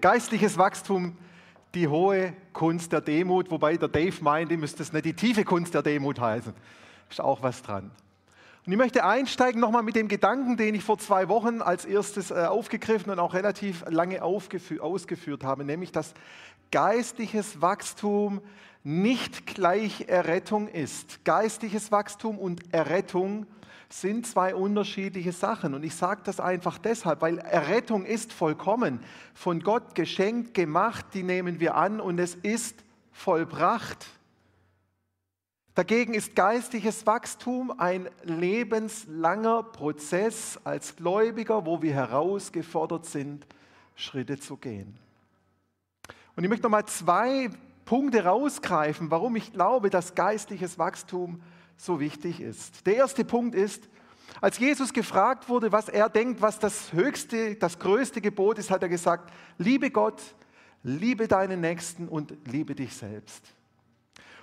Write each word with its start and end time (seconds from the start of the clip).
Geistliches 0.00 0.56
Wachstum, 0.56 1.16
die 1.74 1.88
hohe 1.88 2.32
Kunst 2.52 2.92
der 2.92 3.00
Demut, 3.00 3.50
wobei 3.50 3.76
der 3.76 3.88
Dave 3.88 4.14
meint, 4.22 4.52
ihr 4.52 4.58
müsst 4.58 4.78
es 4.78 4.92
nicht 4.92 5.04
die 5.04 5.14
tiefe 5.14 5.44
Kunst 5.44 5.74
der 5.74 5.82
Demut 5.82 6.20
heißen. 6.20 6.54
Ist 7.10 7.20
auch 7.20 7.42
was 7.42 7.62
dran. 7.62 7.90
Und 8.64 8.72
ich 8.72 8.78
möchte 8.78 9.04
einsteigen 9.04 9.60
nochmal 9.60 9.82
mit 9.82 9.96
dem 9.96 10.06
Gedanken, 10.06 10.56
den 10.56 10.76
ich 10.76 10.84
vor 10.84 10.98
zwei 10.98 11.28
Wochen 11.28 11.62
als 11.62 11.84
erstes 11.84 12.30
äh, 12.30 12.44
aufgegriffen 12.44 13.10
und 13.10 13.18
auch 13.18 13.34
relativ 13.34 13.84
lange 13.88 14.22
ausgeführt 14.22 15.42
habe, 15.42 15.64
nämlich 15.64 15.90
dass 15.90 16.14
geistliches 16.70 17.60
Wachstum 17.60 18.40
nicht 18.84 19.46
gleich 19.46 20.02
Errettung 20.06 20.68
ist. 20.68 21.24
Geistliches 21.24 21.90
Wachstum 21.90 22.38
und 22.38 22.72
Errettung 22.72 23.46
sind 23.88 24.26
zwei 24.26 24.54
unterschiedliche 24.54 25.32
Sachen. 25.32 25.74
Und 25.74 25.82
ich 25.82 25.94
sage 25.94 26.20
das 26.24 26.40
einfach 26.40 26.78
deshalb, 26.78 27.22
weil 27.22 27.38
Errettung 27.38 28.04
ist 28.04 28.32
vollkommen, 28.32 29.00
von 29.34 29.60
Gott 29.60 29.94
geschenkt, 29.94 30.54
gemacht, 30.54 31.06
die 31.14 31.22
nehmen 31.22 31.60
wir 31.60 31.74
an 31.74 32.00
und 32.00 32.18
es 32.18 32.34
ist 32.34 32.84
vollbracht. 33.12 34.06
Dagegen 35.74 36.12
ist 36.12 36.34
geistliches 36.34 37.06
Wachstum 37.06 37.72
ein 37.78 38.08
lebenslanger 38.24 39.62
Prozess 39.62 40.58
als 40.64 40.96
Gläubiger, 40.96 41.64
wo 41.66 41.80
wir 41.80 41.94
herausgefordert 41.94 43.06
sind, 43.06 43.46
Schritte 43.94 44.38
zu 44.38 44.56
gehen. 44.56 44.98
Und 46.34 46.44
ich 46.44 46.50
möchte 46.50 46.64
nochmal 46.64 46.86
zwei 46.86 47.50
Punkte 47.84 48.24
rausgreifen, 48.24 49.10
warum 49.10 49.36
ich 49.36 49.52
glaube, 49.52 49.88
dass 49.88 50.14
geistliches 50.14 50.78
Wachstum 50.78 51.40
so 51.78 52.00
wichtig 52.00 52.40
ist. 52.40 52.86
Der 52.86 52.96
erste 52.96 53.24
Punkt 53.24 53.54
ist, 53.54 53.88
als 54.40 54.58
Jesus 54.58 54.92
gefragt 54.92 55.48
wurde, 55.48 55.72
was 55.72 55.88
er 55.88 56.08
denkt, 56.08 56.42
was 56.42 56.58
das 56.58 56.92
höchste, 56.92 57.54
das 57.56 57.78
größte 57.78 58.20
Gebot 58.20 58.58
ist, 58.58 58.70
hat 58.70 58.82
er 58.82 58.88
gesagt, 58.88 59.32
liebe 59.56 59.90
Gott, 59.90 60.20
liebe 60.82 61.26
deinen 61.26 61.60
Nächsten 61.60 62.08
und 62.08 62.34
liebe 62.46 62.74
dich 62.74 62.94
selbst. 62.94 63.42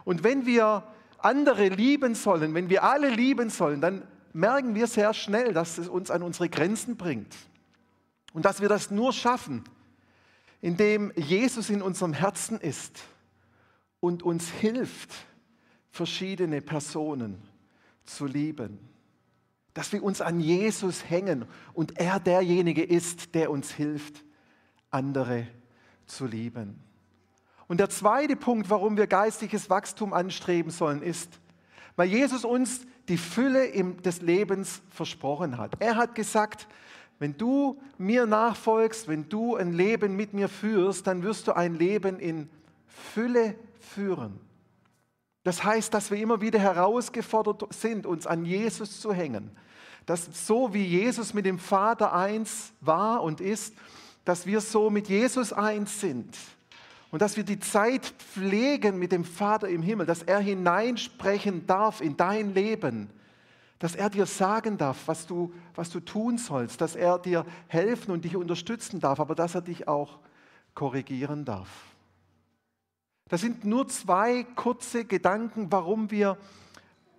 Und 0.03 0.23
wenn 0.23 0.45
wir 0.45 0.83
andere 1.19 1.69
lieben 1.69 2.15
sollen, 2.15 2.53
wenn 2.53 2.69
wir 2.69 2.83
alle 2.83 3.09
lieben 3.09 3.49
sollen, 3.49 3.81
dann 3.81 4.07
merken 4.33 4.75
wir 4.75 4.87
sehr 4.87 5.13
schnell, 5.13 5.53
dass 5.53 5.77
es 5.77 5.87
uns 5.87 6.11
an 6.11 6.23
unsere 6.23 6.49
Grenzen 6.49 6.97
bringt. 6.97 7.35
Und 8.33 8.43
dass 8.45 8.61
wir 8.61 8.67
das 8.67 8.91
nur 8.91 9.13
schaffen, 9.13 9.63
indem 10.61 11.11
Jesus 11.15 11.69
in 11.69 11.81
unserem 11.81 12.13
Herzen 12.13 12.59
ist 12.59 13.01
und 13.99 14.23
uns 14.23 14.49
hilft, 14.49 15.13
verschiedene 15.95 16.61
Personen 16.61 17.41
zu 18.03 18.25
lieben. 18.25 18.79
Dass 19.73 19.93
wir 19.93 20.03
uns 20.03 20.19
an 20.21 20.39
Jesus 20.39 21.09
hängen 21.09 21.45
und 21.73 21.97
er 21.97 22.19
derjenige 22.19 22.83
ist, 22.83 23.33
der 23.33 23.49
uns 23.49 23.71
hilft, 23.71 24.23
andere 24.91 25.47
zu 26.05 26.25
lieben. 26.25 26.81
Und 27.67 27.79
der 27.79 27.89
zweite 27.89 28.35
Punkt, 28.35 28.69
warum 28.69 28.97
wir 28.97 29.07
geistliches 29.07 29.69
Wachstum 29.69 30.13
anstreben 30.13 30.69
sollen, 30.69 31.01
ist, 31.01 31.39
weil 31.95 32.09
Jesus 32.09 32.43
uns 32.43 32.85
die 33.07 33.17
Fülle 33.17 33.71
des 34.03 34.21
Lebens 34.21 34.81
versprochen 34.89 35.57
hat. 35.57 35.75
Er 35.79 35.95
hat 35.95 36.13
gesagt, 36.13 36.67
wenn 37.19 37.37
du 37.37 37.79
mir 37.97 38.25
nachfolgst, 38.25 39.07
wenn 39.07 39.29
du 39.29 39.55
ein 39.55 39.71
Leben 39.71 40.17
mit 40.17 40.33
mir 40.33 40.49
führst, 40.49 41.07
dann 41.07 41.23
wirst 41.23 41.47
du 41.47 41.53
ein 41.53 41.75
Leben 41.75 42.19
in 42.19 42.49
Fülle 42.85 43.55
führen. 43.79 44.39
Das 45.45 45.63
heißt, 45.63 45.93
dass 45.93 46.09
wir 46.09 46.17
immer 46.17 46.41
wieder 46.41 46.57
herausgefordert 46.57 47.71
sind, 47.71 48.07
uns 48.07 48.25
an 48.25 48.45
Jesus 48.45 48.99
zu 48.99 49.13
hängen. 49.13 49.51
Dass 50.07 50.47
so 50.47 50.73
wie 50.73 50.83
Jesus 50.83 51.35
mit 51.35 51.45
dem 51.45 51.59
Vater 51.59 52.13
eins 52.13 52.73
war 52.81 53.21
und 53.21 53.41
ist, 53.41 53.75
dass 54.25 54.47
wir 54.47 54.59
so 54.59 54.89
mit 54.89 55.07
Jesus 55.07 55.53
eins 55.53 56.01
sind. 56.01 56.35
Und 57.11 57.21
dass 57.21 57.37
wir 57.37 57.43
die 57.43 57.59
Zeit 57.59 58.07
pflegen 58.17 58.97
mit 58.97 59.11
dem 59.11 59.23
Vater 59.23 59.69
im 59.69 59.83
Himmel, 59.83 60.07
dass 60.07 60.23
er 60.23 60.39
hineinsprechen 60.39 61.67
darf 61.67 62.01
in 62.01 62.17
dein 62.17 62.55
Leben, 62.55 63.11
dass 63.77 63.93
er 63.93 64.09
dir 64.09 64.25
sagen 64.25 64.79
darf, 64.79 65.07
was 65.07 65.27
du, 65.27 65.53
was 65.75 65.91
du 65.91 65.99
tun 65.99 66.39
sollst, 66.39 66.81
dass 66.81 66.95
er 66.95 67.19
dir 67.19 67.45
helfen 67.67 68.09
und 68.09 68.25
dich 68.25 68.35
unterstützen 68.35 68.99
darf, 68.99 69.19
aber 69.19 69.35
dass 69.35 69.53
er 69.53 69.61
dich 69.61 69.87
auch 69.87 70.17
korrigieren 70.73 71.45
darf. 71.45 71.69
Das 73.29 73.41
sind 73.41 73.65
nur 73.65 73.87
zwei 73.87 74.43
kurze 74.55 75.05
Gedanken, 75.05 75.71
warum 75.71 76.11
wir 76.11 76.37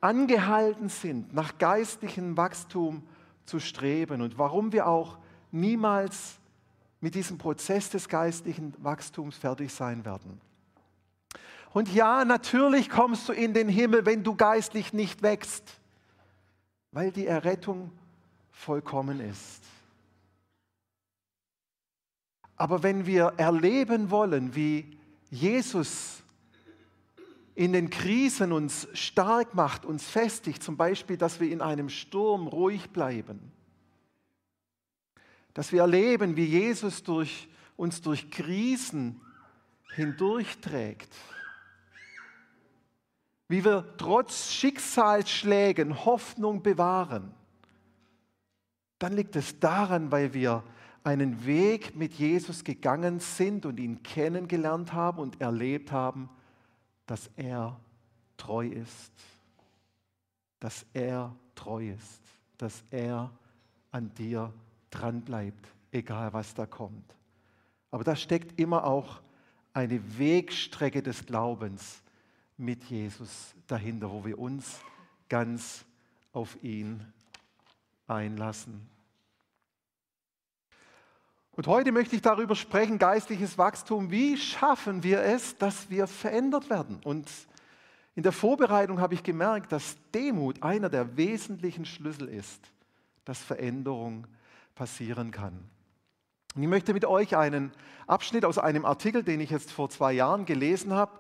angehalten 0.01 0.89
sind, 0.89 1.35
nach 1.35 1.59
geistlichem 1.59 2.37
Wachstum 2.37 3.03
zu 3.45 3.59
streben 3.59 4.21
und 4.21 4.39
warum 4.39 4.73
wir 4.73 4.87
auch 4.87 5.19
niemals 5.51 6.39
mit 7.01 7.15
diesem 7.15 7.39
Prozess 7.39 7.91
des 7.91 8.09
geistlichen 8.09 8.73
Wachstums 8.79 9.37
fertig 9.37 9.73
sein 9.73 10.05
werden. 10.05 10.41
Und 11.73 11.93
ja, 11.93 12.25
natürlich 12.25 12.89
kommst 12.89 13.29
du 13.29 13.33
in 13.33 13.53
den 13.53 13.69
Himmel, 13.69 14.07
wenn 14.07 14.23
du 14.23 14.35
geistlich 14.35 14.93
nicht 14.93 15.23
wächst, 15.23 15.79
weil 16.93 17.11
die 17.11 17.27
Errettung 17.27 17.91
vollkommen 18.51 19.21
ist. 19.21 19.63
Aber 22.57 22.83
wenn 22.83 23.05
wir 23.07 23.35
erleben 23.37 24.11
wollen, 24.11 24.55
wie 24.55 24.97
Jesus 25.31 26.23
in 27.55 27.73
den 27.73 27.89
Krisen 27.91 28.53
uns 28.53 28.87
stark 28.93 29.55
macht, 29.55 29.85
uns 29.85 30.05
festigt, 30.05 30.63
zum 30.63 30.77
Beispiel, 30.77 31.17
dass 31.17 31.41
wir 31.41 31.51
in 31.51 31.63
einem 31.63 31.89
Sturm 31.89 32.47
ruhig 32.47 32.91
bleiben, 32.91 33.51
dass 35.55 35.73
wir 35.73 35.81
erleben, 35.81 36.37
wie 36.37 36.45
Jesus 36.45 37.03
durch, 37.03 37.49
uns 37.77 38.03
durch 38.03 38.31
Krisen 38.31 39.21
hindurchträgt, 39.95 41.15
wie 43.49 43.65
wir 43.65 43.95
trotz 43.97 44.53
Schicksalsschlägen 44.53 46.05
Hoffnung 46.05 46.63
bewahren, 46.63 47.33
dann 48.99 49.15
liegt 49.15 49.35
es 49.37 49.59
daran, 49.61 50.11
weil 50.11 50.35
wir 50.35 50.63
einen 51.07 51.47
Weg 51.47 51.95
mit 51.95 52.15
Jesus 52.15 52.65
gegangen 52.65 53.21
sind 53.21 53.65
und 53.65 53.79
ihn 53.79 54.03
kennengelernt 54.03 54.93
haben 54.93 55.19
und 55.19 55.41
erlebt 55.41 55.93
haben, 55.93 56.29
dass 57.07 57.31
er 57.37 57.79
treu 58.37 58.67
ist, 58.67 59.13
dass 60.59 60.85
er 60.93 61.33
treu 61.55 61.91
ist, 61.91 62.21
dass 62.59 62.83
er 62.91 63.31
an 63.93 64.13
dir 64.15 64.53
dran 64.91 65.21
bleibt, 65.21 65.69
egal 65.93 66.33
was 66.33 66.55
da 66.55 66.67
kommt. 66.67 67.15
Aber 67.93 68.03
da 68.03 68.17
steckt 68.17 68.59
immer 68.59 68.83
auch 68.83 69.21
eine 69.73 70.19
Wegstrecke 70.19 71.05
des 71.05 71.25
Glaubens 71.25 72.03
mit 72.57 72.83
Jesus 72.83 73.55
dahinter, 73.69 74.11
wo 74.11 74.25
wir 74.25 74.41
uns 74.41 74.81
ganz 75.29 75.85
auf 76.33 76.61
ihn 76.65 77.01
einlassen. 78.09 78.96
Und 81.57 81.67
heute 81.69 81.91
möchte 81.91 82.15
ich 82.15 82.21
darüber 82.21 82.55
sprechen, 82.55 82.99
geistliches 82.99 83.57
Wachstum. 83.57 84.11
Wie 84.11 84.37
schaffen 84.37 85.03
wir 85.03 85.23
es, 85.23 85.57
dass 85.57 85.89
wir 85.89 86.07
verändert 86.07 86.69
werden? 86.69 87.01
Und 87.03 87.31
in 88.15 88.23
der 88.23 88.33
Vorbereitung 88.33 89.01
habe 89.01 89.15
ich 89.15 89.23
gemerkt, 89.23 89.73
dass 89.73 89.97
Demut 90.15 90.63
einer 90.63 90.91
der 90.91 91.17
wesentlichen 91.17 91.87
Schlüssel 91.87 92.29
ist, 92.29 92.61
dass 93.25 93.39
Veränderung 93.39 94.27
passieren 94.75 95.31
kann. 95.31 95.55
Und 96.55 96.63
ich 96.63 96.69
möchte 96.69 96.93
mit 96.93 97.07
euch 97.07 97.39
einen 97.39 97.73
Abschnitt 98.07 98.45
aus 98.45 98.59
einem 98.59 98.85
Artikel, 98.85 99.23
den 99.23 99.41
ich 99.41 99.49
jetzt 99.49 99.73
vor 99.73 99.89
zwei 99.89 100.13
Jahren 100.13 100.45
gelesen 100.45 100.93
habe, 100.93 101.13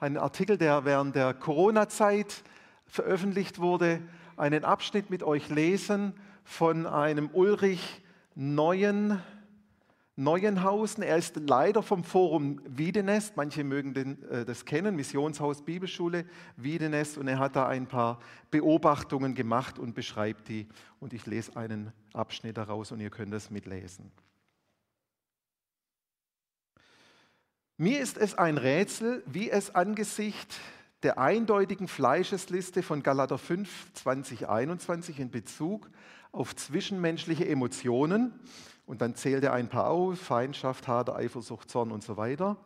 einen 0.00 0.18
Artikel, 0.18 0.58
der 0.58 0.84
während 0.84 1.16
der 1.16 1.32
Corona-Zeit 1.32 2.42
veröffentlicht 2.86 3.58
wurde, 3.58 4.02
einen 4.36 4.66
Abschnitt 4.66 5.08
mit 5.08 5.22
euch 5.22 5.48
lesen 5.48 6.12
von 6.44 6.86
einem 6.86 7.30
Ulrich 7.32 8.02
Neuen, 8.34 9.22
Neuenhausen. 10.18 11.04
Er 11.04 11.16
ist 11.16 11.36
Leiter 11.36 11.80
vom 11.80 12.02
Forum 12.02 12.60
Wiedenest. 12.66 13.36
Manche 13.36 13.62
mögen 13.62 13.94
den, 13.94 14.22
äh, 14.28 14.44
das 14.44 14.64
kennen, 14.64 14.96
Missionshaus 14.96 15.62
Bibelschule 15.62 16.24
Wiedenest. 16.56 17.18
Und 17.18 17.28
er 17.28 17.38
hat 17.38 17.54
da 17.54 17.68
ein 17.68 17.86
paar 17.86 18.18
Beobachtungen 18.50 19.36
gemacht 19.36 19.78
und 19.78 19.94
beschreibt 19.94 20.48
die. 20.48 20.66
Und 20.98 21.12
ich 21.12 21.24
lese 21.26 21.56
einen 21.56 21.92
Abschnitt 22.12 22.56
daraus 22.56 22.90
und 22.90 22.98
ihr 22.98 23.10
könnt 23.10 23.32
das 23.32 23.50
mitlesen. 23.50 24.10
Mir 27.76 28.00
ist 28.00 28.18
es 28.18 28.34
ein 28.34 28.58
Rätsel, 28.58 29.22
wie 29.26 29.50
es 29.50 29.72
angesichts 29.72 30.58
der 31.04 31.18
eindeutigen 31.18 31.86
Fleischesliste 31.86 32.82
von 32.82 33.04
Galater 33.04 33.38
5, 33.38 33.92
2021 33.94 35.20
in 35.20 35.30
Bezug 35.30 35.88
auf 36.32 36.56
zwischenmenschliche 36.56 37.46
Emotionen 37.46 38.34
und 38.88 39.02
dann 39.02 39.14
zählt 39.14 39.44
er 39.44 39.52
ein 39.52 39.68
paar 39.68 39.90
auf, 39.90 40.18
Feindschaft, 40.18 40.88
Hader, 40.88 41.14
Eifersucht, 41.14 41.70
Zorn 41.70 41.92
und 41.92 42.02
so 42.02 42.16
weiter. 42.16 42.56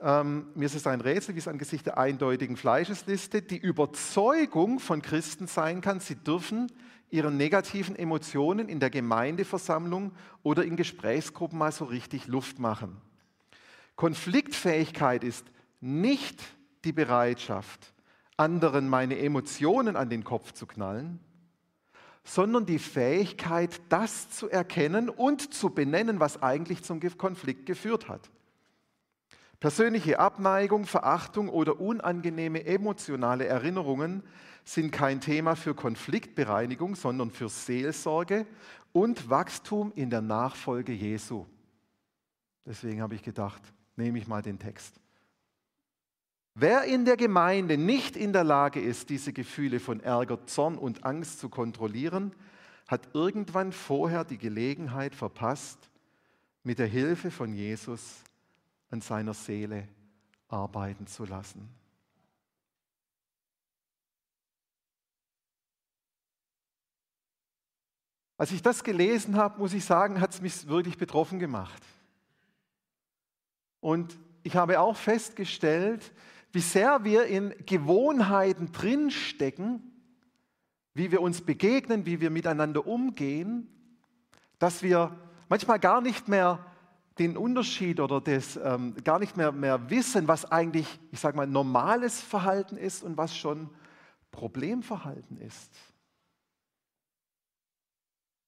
Ähm, 0.00 0.46
mir 0.54 0.64
ist 0.64 0.74
es 0.74 0.86
ein 0.86 1.02
Rätsel, 1.02 1.34
wie 1.34 1.38
es 1.38 1.46
angesichts 1.46 1.84
der 1.84 1.98
eindeutigen 1.98 2.56
Fleischesliste 2.56 3.42
die 3.42 3.58
Überzeugung 3.58 4.80
von 4.80 5.02
Christen 5.02 5.46
sein 5.46 5.82
kann, 5.82 6.00
sie 6.00 6.16
dürfen 6.16 6.72
ihren 7.10 7.36
negativen 7.36 7.94
Emotionen 7.94 8.70
in 8.70 8.80
der 8.80 8.88
Gemeindeversammlung 8.88 10.12
oder 10.42 10.64
in 10.64 10.76
Gesprächsgruppen 10.76 11.58
mal 11.58 11.72
so 11.72 11.84
richtig 11.84 12.26
Luft 12.26 12.58
machen. 12.58 12.96
Konfliktfähigkeit 13.96 15.22
ist 15.22 15.44
nicht 15.82 16.42
die 16.86 16.92
Bereitschaft, 16.92 17.92
anderen 18.38 18.88
meine 18.88 19.18
Emotionen 19.18 19.94
an 19.94 20.08
den 20.08 20.24
Kopf 20.24 20.52
zu 20.52 20.66
knallen, 20.66 21.20
sondern 22.24 22.66
die 22.66 22.78
Fähigkeit, 22.78 23.80
das 23.88 24.30
zu 24.30 24.48
erkennen 24.48 25.08
und 25.08 25.52
zu 25.54 25.70
benennen, 25.70 26.20
was 26.20 26.42
eigentlich 26.42 26.82
zum 26.82 27.00
Konflikt 27.18 27.66
geführt 27.66 28.08
hat. 28.08 28.30
Persönliche 29.58 30.18
Abneigung, 30.18 30.86
Verachtung 30.86 31.48
oder 31.48 31.80
unangenehme 31.80 32.64
emotionale 32.64 33.46
Erinnerungen 33.46 34.22
sind 34.64 34.90
kein 34.90 35.20
Thema 35.20 35.54
für 35.54 35.74
Konfliktbereinigung, 35.74 36.96
sondern 36.96 37.30
für 37.30 37.48
Seelsorge 37.48 38.46
und 38.92 39.30
Wachstum 39.30 39.92
in 39.94 40.10
der 40.10 40.20
Nachfolge 40.20 40.92
Jesu. 40.92 41.46
Deswegen 42.66 43.02
habe 43.02 43.14
ich 43.14 43.22
gedacht, 43.22 43.62
nehme 43.96 44.18
ich 44.18 44.26
mal 44.26 44.42
den 44.42 44.58
Text. 44.58 45.01
Wer 46.54 46.84
in 46.84 47.04
der 47.04 47.16
Gemeinde 47.16 47.78
nicht 47.78 48.14
in 48.16 48.32
der 48.32 48.44
Lage 48.44 48.80
ist, 48.80 49.08
diese 49.08 49.32
Gefühle 49.32 49.80
von 49.80 50.00
Ärger, 50.00 50.46
Zorn 50.46 50.76
und 50.76 51.04
Angst 51.04 51.38
zu 51.38 51.48
kontrollieren, 51.48 52.34
hat 52.86 53.14
irgendwann 53.14 53.72
vorher 53.72 54.24
die 54.24 54.36
Gelegenheit 54.36 55.14
verpasst, 55.14 55.78
mit 56.62 56.78
der 56.78 56.86
Hilfe 56.86 57.30
von 57.30 57.54
Jesus 57.54 58.22
an 58.90 59.00
seiner 59.00 59.34
Seele 59.34 59.88
arbeiten 60.48 61.06
zu 61.06 61.24
lassen. 61.24 61.68
Als 68.36 68.52
ich 68.52 68.60
das 68.60 68.84
gelesen 68.84 69.36
habe, 69.36 69.58
muss 69.58 69.72
ich 69.72 69.84
sagen, 69.84 70.20
hat 70.20 70.34
es 70.34 70.40
mich 70.42 70.66
wirklich 70.66 70.98
betroffen 70.98 71.38
gemacht. 71.38 71.82
Und 73.80 74.18
ich 74.42 74.56
habe 74.56 74.80
auch 74.80 74.96
festgestellt, 74.96 76.12
wie 76.52 76.60
sehr 76.60 77.04
wir 77.04 77.24
in 77.24 77.54
Gewohnheiten 77.66 78.72
drinstecken, 78.72 79.82
wie 80.94 81.10
wir 81.10 81.22
uns 81.22 81.40
begegnen, 81.40 82.06
wie 82.06 82.20
wir 82.20 82.30
miteinander 82.30 82.86
umgehen, 82.86 83.68
dass 84.58 84.82
wir 84.82 85.18
manchmal 85.48 85.78
gar 85.78 86.00
nicht 86.00 86.28
mehr 86.28 86.64
den 87.18 87.36
Unterschied 87.36 88.00
oder 88.00 88.20
das 88.20 88.56
ähm, 88.56 88.94
gar 89.02 89.18
nicht 89.18 89.36
mehr, 89.36 89.52
mehr 89.52 89.90
wissen, 89.90 90.28
was 90.28 90.50
eigentlich, 90.50 90.86
ich 91.10 91.20
sage 91.20 91.36
mal, 91.36 91.46
normales 91.46 92.20
Verhalten 92.20 92.76
ist 92.76 93.02
und 93.02 93.16
was 93.16 93.36
schon 93.36 93.70
Problemverhalten 94.30 95.38
ist. 95.38 95.70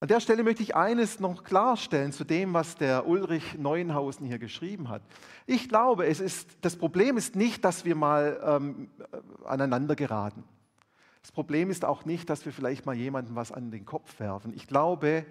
An 0.04 0.08
der 0.08 0.20
Stelle 0.20 0.44
möchte 0.44 0.62
ich 0.62 0.76
eines 0.76 1.18
noch 1.18 1.44
klarstellen 1.44 2.12
zu 2.12 2.24
dem, 2.24 2.52
was 2.52 2.76
der 2.76 3.06
Ulrich 3.06 3.56
Neuenhausen 3.56 4.26
hier 4.26 4.38
geschrieben 4.38 4.90
hat. 4.90 5.00
Ich 5.46 5.66
glaube, 5.66 6.04
es 6.04 6.20
ist, 6.20 6.58
das 6.60 6.76
Problem 6.76 7.16
ist 7.16 7.36
nicht, 7.36 7.64
dass 7.64 7.86
wir 7.86 7.94
mal 7.94 8.38
ähm, 8.44 8.90
aneinander 9.46 9.96
geraten. 9.96 10.44
Das 11.22 11.32
Problem 11.32 11.70
ist 11.70 11.86
auch 11.86 12.04
nicht, 12.04 12.28
dass 12.28 12.44
wir 12.44 12.52
vielleicht 12.52 12.84
mal 12.84 12.94
jemandem 12.94 13.34
was 13.34 13.50
an 13.50 13.70
den 13.70 13.86
Kopf 13.86 14.20
werfen. 14.20 14.52
Ich 14.54 14.66
glaube, 14.66 15.24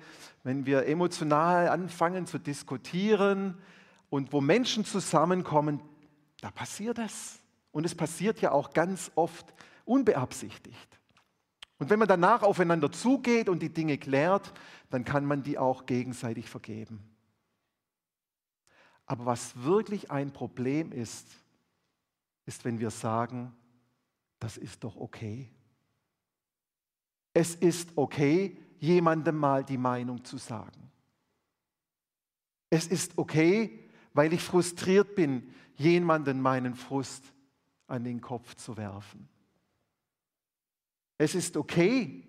wenn 0.44 0.66
wir 0.66 0.88
emotional 0.88 1.68
anfangen 1.68 2.26
zu 2.26 2.40
diskutieren 2.40 3.60
und 4.10 4.34
wo 4.34 4.42
Menschen 4.42 4.86
zusammenkommen, 4.86 5.82
da 6.42 6.50
passiert 6.50 6.98
es. 6.98 7.38
Und 7.72 7.86
es 7.86 7.94
passiert 7.94 8.42
ja 8.42 8.52
auch 8.52 8.74
ganz 8.74 9.12
oft 9.14 9.54
unbeabsichtigt. 9.86 10.93
Und 11.84 11.90
wenn 11.90 12.00
man 12.00 12.08
danach 12.08 12.44
aufeinander 12.44 12.90
zugeht 12.94 13.50
und 13.50 13.60
die 13.60 13.74
Dinge 13.74 13.98
klärt, 13.98 14.54
dann 14.90 15.04
kann 15.04 15.26
man 15.26 15.44
die 15.44 15.58
auch 15.58 15.86
gegenseitig 15.86 16.50
vergeben. 16.50 17.04
Aber 19.06 19.26
was 19.26 19.62
wirklich 19.64 20.10
ein 20.10 20.32
Problem 20.32 20.94
ist, 20.94 21.28
ist, 22.46 22.64
wenn 22.64 22.80
wir 22.80 22.90
sagen, 22.90 23.54
das 24.40 24.56
ist 24.56 24.86
doch 24.86 24.96
okay. 24.96 25.52
Es 27.34 27.54
ist 27.54 27.90
okay, 27.98 28.58
jemandem 28.80 29.36
mal 29.36 29.66
die 29.66 29.78
Meinung 29.78 30.24
zu 30.24 30.38
sagen. 30.38 30.90
Es 32.70 32.88
ist 32.88 33.18
okay, 33.18 33.90
weil 34.14 34.32
ich 34.32 34.42
frustriert 34.42 35.16
bin, 35.16 35.54
jemandem 35.76 36.40
meinen 36.40 36.76
Frust 36.76 37.26
an 37.88 38.06
den 38.06 38.22
Kopf 38.22 38.56
zu 38.56 38.78
werfen. 38.78 39.28
Es 41.18 41.36
ist 41.36 41.58
okay, 41.58 42.24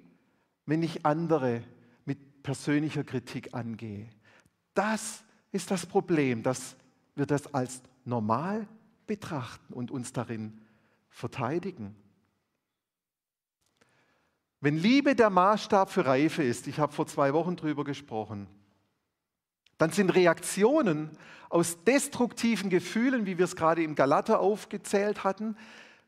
wenn 0.67 0.83
ich 0.83 1.05
andere 1.05 1.63
mit 2.05 2.43
persönlicher 2.43 3.05
Kritik 3.05 3.55
angehe. 3.55 4.09
Das 4.75 5.25
ist 5.53 5.71
das 5.71 5.87
Problem, 5.87 6.43
dass 6.43 6.77
wir 7.15 7.27
das 7.27 7.53
als 7.55 7.83
normal 8.05 8.67
betrachten 9.07 9.73
und 9.73 9.91
uns 9.91 10.13
darin 10.13 10.61
verteidigen. 11.09 11.95
Wenn 14.61 14.77
Liebe 14.77 15.15
der 15.15 15.31
Maßstab 15.31 15.91
für 15.91 16.07
Reife 16.07 16.43
ist, 16.43 16.67
ich 16.67 16.79
habe 16.79 16.93
vor 16.93 17.07
zwei 17.07 17.35
Wochen 17.35 17.57
darüber 17.57 17.85
gesprochen, 17.85 18.47
dann 19.79 19.91
sind 19.91 20.11
Reaktionen 20.11 21.11
aus 21.51 21.85
destruktiven 21.85 22.71
Gefühlen, 22.71 23.27
wie 23.27 23.39
wir 23.39 23.45
es 23.45 23.57
gerade 23.57 23.83
im 23.83 23.95
Galater 23.95 24.41
aufgezählt 24.41 25.23
hatten, 25.23 25.57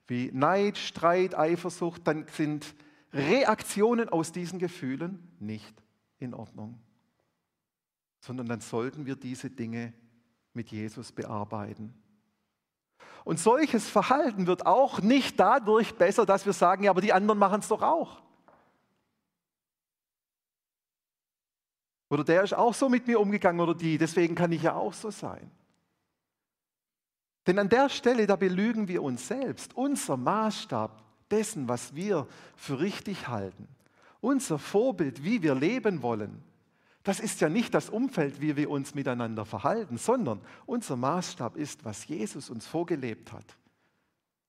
wie 0.06 0.30
Neid, 0.32 0.78
Streit, 0.78 1.36
Eifersucht, 1.36 2.06
dann 2.06 2.26
sind 2.28 2.74
Reaktionen 3.12 4.08
aus 4.08 4.32
diesen 4.32 4.58
Gefühlen 4.58 5.34
nicht 5.38 5.82
in 6.18 6.34
Ordnung, 6.34 6.80
sondern 8.20 8.46
dann 8.46 8.60
sollten 8.60 9.06
wir 9.06 9.16
diese 9.16 9.50
Dinge 9.50 9.92
mit 10.52 10.70
Jesus 10.70 11.12
bearbeiten. 11.12 11.94
Und 13.24 13.40
solches 13.40 13.88
Verhalten 13.88 14.46
wird 14.46 14.66
auch 14.66 15.00
nicht 15.00 15.38
dadurch 15.40 15.94
besser, 15.96 16.24
dass 16.24 16.46
wir 16.46 16.52
sagen, 16.52 16.84
ja, 16.84 16.90
aber 16.90 17.00
die 17.00 17.12
anderen 17.12 17.38
machen 17.38 17.60
es 17.60 17.68
doch 17.68 17.82
auch. 17.82 18.22
Oder 22.08 22.22
der 22.22 22.44
ist 22.44 22.54
auch 22.54 22.74
so 22.74 22.88
mit 22.88 23.06
mir 23.06 23.18
umgegangen 23.18 23.60
oder 23.60 23.74
die, 23.74 23.98
deswegen 23.98 24.36
kann 24.36 24.52
ich 24.52 24.62
ja 24.62 24.74
auch 24.74 24.92
so 24.92 25.10
sein. 25.10 25.50
Denn 27.46 27.58
an 27.58 27.68
der 27.68 27.88
Stelle, 27.88 28.26
da 28.26 28.36
belügen 28.36 28.88
wir 28.88 29.02
uns 29.02 29.28
selbst. 29.28 29.76
Unser 29.76 30.16
Maßstab 30.16 31.02
dessen, 31.30 31.68
was 31.68 31.94
wir 31.94 32.26
für 32.56 32.80
richtig 32.80 33.28
halten, 33.28 33.68
unser 34.20 34.58
Vorbild, 34.58 35.22
wie 35.24 35.42
wir 35.42 35.54
leben 35.54 36.02
wollen, 36.02 36.42
das 37.04 37.20
ist 37.20 37.40
ja 37.40 37.48
nicht 37.48 37.72
das 37.72 37.88
Umfeld, 37.88 38.40
wie 38.40 38.56
wir 38.56 38.68
uns 38.68 38.96
miteinander 38.96 39.44
verhalten, 39.44 39.96
sondern 39.96 40.40
unser 40.66 40.96
Maßstab 40.96 41.56
ist, 41.56 41.84
was 41.84 42.08
Jesus 42.08 42.50
uns 42.50 42.66
vorgelebt 42.66 43.32
hat, 43.32 43.44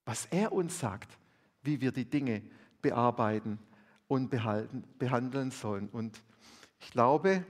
was 0.05 0.25
er 0.31 0.51
uns 0.51 0.79
sagt, 0.79 1.19
wie 1.61 1.81
wir 1.81 1.91
die 1.91 2.09
Dinge 2.09 2.41
bearbeiten 2.81 3.59
und 4.07 4.31
behalten, 4.31 4.83
behandeln 4.97 5.51
sollen. 5.51 5.87
Und 5.89 6.23
ich 6.79 6.89
glaube, 6.89 7.45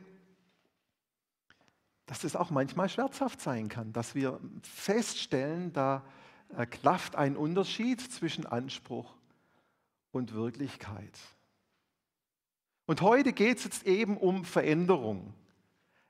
dass 2.08 2.24
es 2.24 2.36
auch 2.36 2.50
manchmal 2.50 2.90
schmerzhaft 2.90 3.42
sein 3.42 3.70
kann, 3.70 3.94
dass 3.94 4.16
wir 4.16 4.40
feststellen, 4.64 5.74
da 5.74 6.04
äh, 6.58 6.66
klafft 6.66 7.16
ein 7.16 7.36
Unterschied 7.38 8.02
zwischen 8.02 8.46
Anspruch 8.46 9.14
und 10.12 10.34
Wirklichkeit. 10.34 11.20
Und 12.86 13.02
heute 13.02 13.34
geht 13.34 13.58
es 13.58 13.66
jetzt 13.66 13.86
eben 13.86 14.18
um 14.18 14.46
Veränderung. 14.46 15.34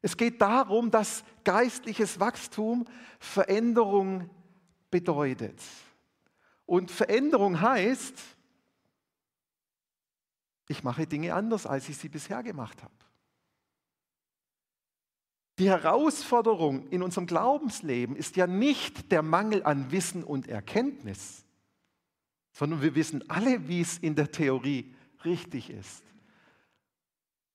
Es 0.03 0.15
geht 0.15 0.39
darum, 0.39 0.91
dass 0.91 1.23
geistliches 1.43 2.19
Wachstum 2.19 2.85
Veränderung 3.19 4.29
bedeutet. 4.91 5.59
Und 6.67 6.91
Veränderung 6.91 7.59
heißt, 7.59 8.21
ich 10.67 10.83
mache 10.83 11.07
Dinge 11.07 11.33
anders, 11.33 11.65
als 11.65 11.89
ich 11.89 11.97
sie 11.97 12.09
bisher 12.09 12.43
gemacht 12.43 12.83
habe. 12.83 12.93
Die 15.59 15.69
Herausforderung 15.69 16.87
in 16.89 17.01
unserem 17.01 17.25
Glaubensleben 17.25 18.15
ist 18.15 18.35
ja 18.35 18.45
nicht 18.45 19.11
der 19.11 19.23
Mangel 19.23 19.63
an 19.63 19.91
Wissen 19.91 20.23
und 20.23 20.47
Erkenntnis, 20.47 21.45
sondern 22.51 22.81
wir 22.81 22.93
wissen 22.93 23.27
alle, 23.29 23.67
wie 23.67 23.81
es 23.81 23.97
in 23.97 24.15
der 24.15 24.31
Theorie 24.31 24.93
richtig 25.25 25.71
ist. 25.71 26.03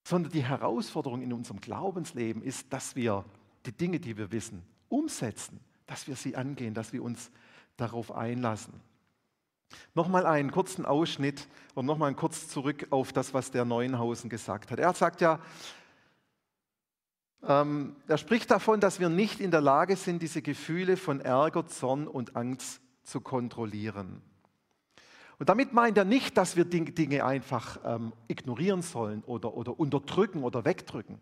Sondern 0.03 0.33
die 0.33 0.43
Herausforderung 0.43 1.21
in 1.21 1.31
unserem 1.31 1.61
Glaubensleben 1.61 2.43
ist, 2.43 2.73
dass 2.73 2.95
wir 2.97 3.23
die 3.65 3.71
Dinge, 3.71 4.01
die 4.01 4.17
wir 4.17 4.33
wissen, 4.33 4.63
umsetzen, 4.89 5.61
dass 5.85 6.07
wir 6.07 6.17
sie 6.17 6.35
angehen, 6.35 6.73
dass 6.73 6.91
wir 6.91 7.01
uns 7.01 7.31
darauf 7.77 8.11
einlassen. 8.11 8.73
Nochmal 9.95 10.25
einen 10.25 10.51
kurzen 10.51 10.85
Ausschnitt 10.85 11.47
und 11.73 11.85
nochmal 11.85 12.13
kurz 12.15 12.49
zurück 12.49 12.87
auf 12.89 13.13
das, 13.13 13.33
was 13.33 13.49
der 13.49 13.63
Neuenhausen 13.63 14.29
gesagt 14.29 14.71
hat. 14.71 14.79
Er 14.79 14.93
sagt 14.93 15.21
ja, 15.21 15.39
ähm, 17.47 17.95
er 18.07 18.17
spricht 18.17 18.51
davon, 18.51 18.79
dass 18.79 18.99
wir 18.99 19.09
nicht 19.09 19.39
in 19.39 19.51
der 19.51 19.61
Lage 19.61 19.95
sind, 19.95 20.21
diese 20.21 20.41
Gefühle 20.41 20.97
von 20.97 21.19
Ärger, 21.19 21.65
Zorn 21.67 22.07
und 22.07 22.35
Angst 22.35 22.81
zu 23.03 23.21
kontrollieren. 23.21 24.21
Und 25.39 25.49
damit 25.49 25.73
meint 25.73 25.97
er 25.97 26.05
nicht, 26.05 26.37
dass 26.37 26.55
wir 26.55 26.63
Dinge 26.63 27.25
einfach 27.25 27.79
ähm, 27.83 28.13
ignorieren 28.27 28.81
sollen 28.81 29.23
oder, 29.23 29.55
oder 29.55 29.77
unterdrücken 29.77 30.43
oder 30.43 30.63
wegdrücken. 30.63 31.19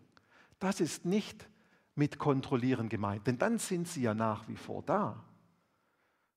Das 0.58 0.80
ist 0.80 1.04
nicht 1.04 1.48
mit 1.94 2.18
kontrollieren 2.18 2.88
gemeint, 2.88 3.26
denn 3.26 3.38
dann 3.38 3.58
sind 3.58 3.88
sie 3.88 4.02
ja 4.02 4.14
nach 4.14 4.48
wie 4.48 4.56
vor 4.56 4.82
da. 4.82 5.24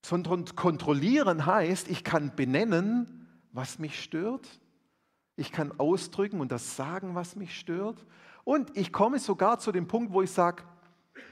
Sondern 0.03 0.45
kontrollieren 0.55 1.45
heißt, 1.45 1.87
ich 1.89 2.03
kann 2.03 2.35
benennen, 2.35 3.27
was 3.51 3.79
mich 3.79 4.01
stört. 4.01 4.47
Ich 5.35 5.51
kann 5.51 5.79
ausdrücken 5.79 6.39
und 6.39 6.51
das 6.51 6.75
sagen, 6.75 7.13
was 7.13 7.35
mich 7.35 7.57
stört. 7.57 8.05
Und 8.45 8.77
ich 8.77 8.93
komme 8.93 9.19
sogar 9.19 9.59
zu 9.59 9.73
dem 9.73 9.87
Punkt, 9.87 10.13
wo 10.13 10.21
ich 10.21 10.31
sage, 10.31 10.63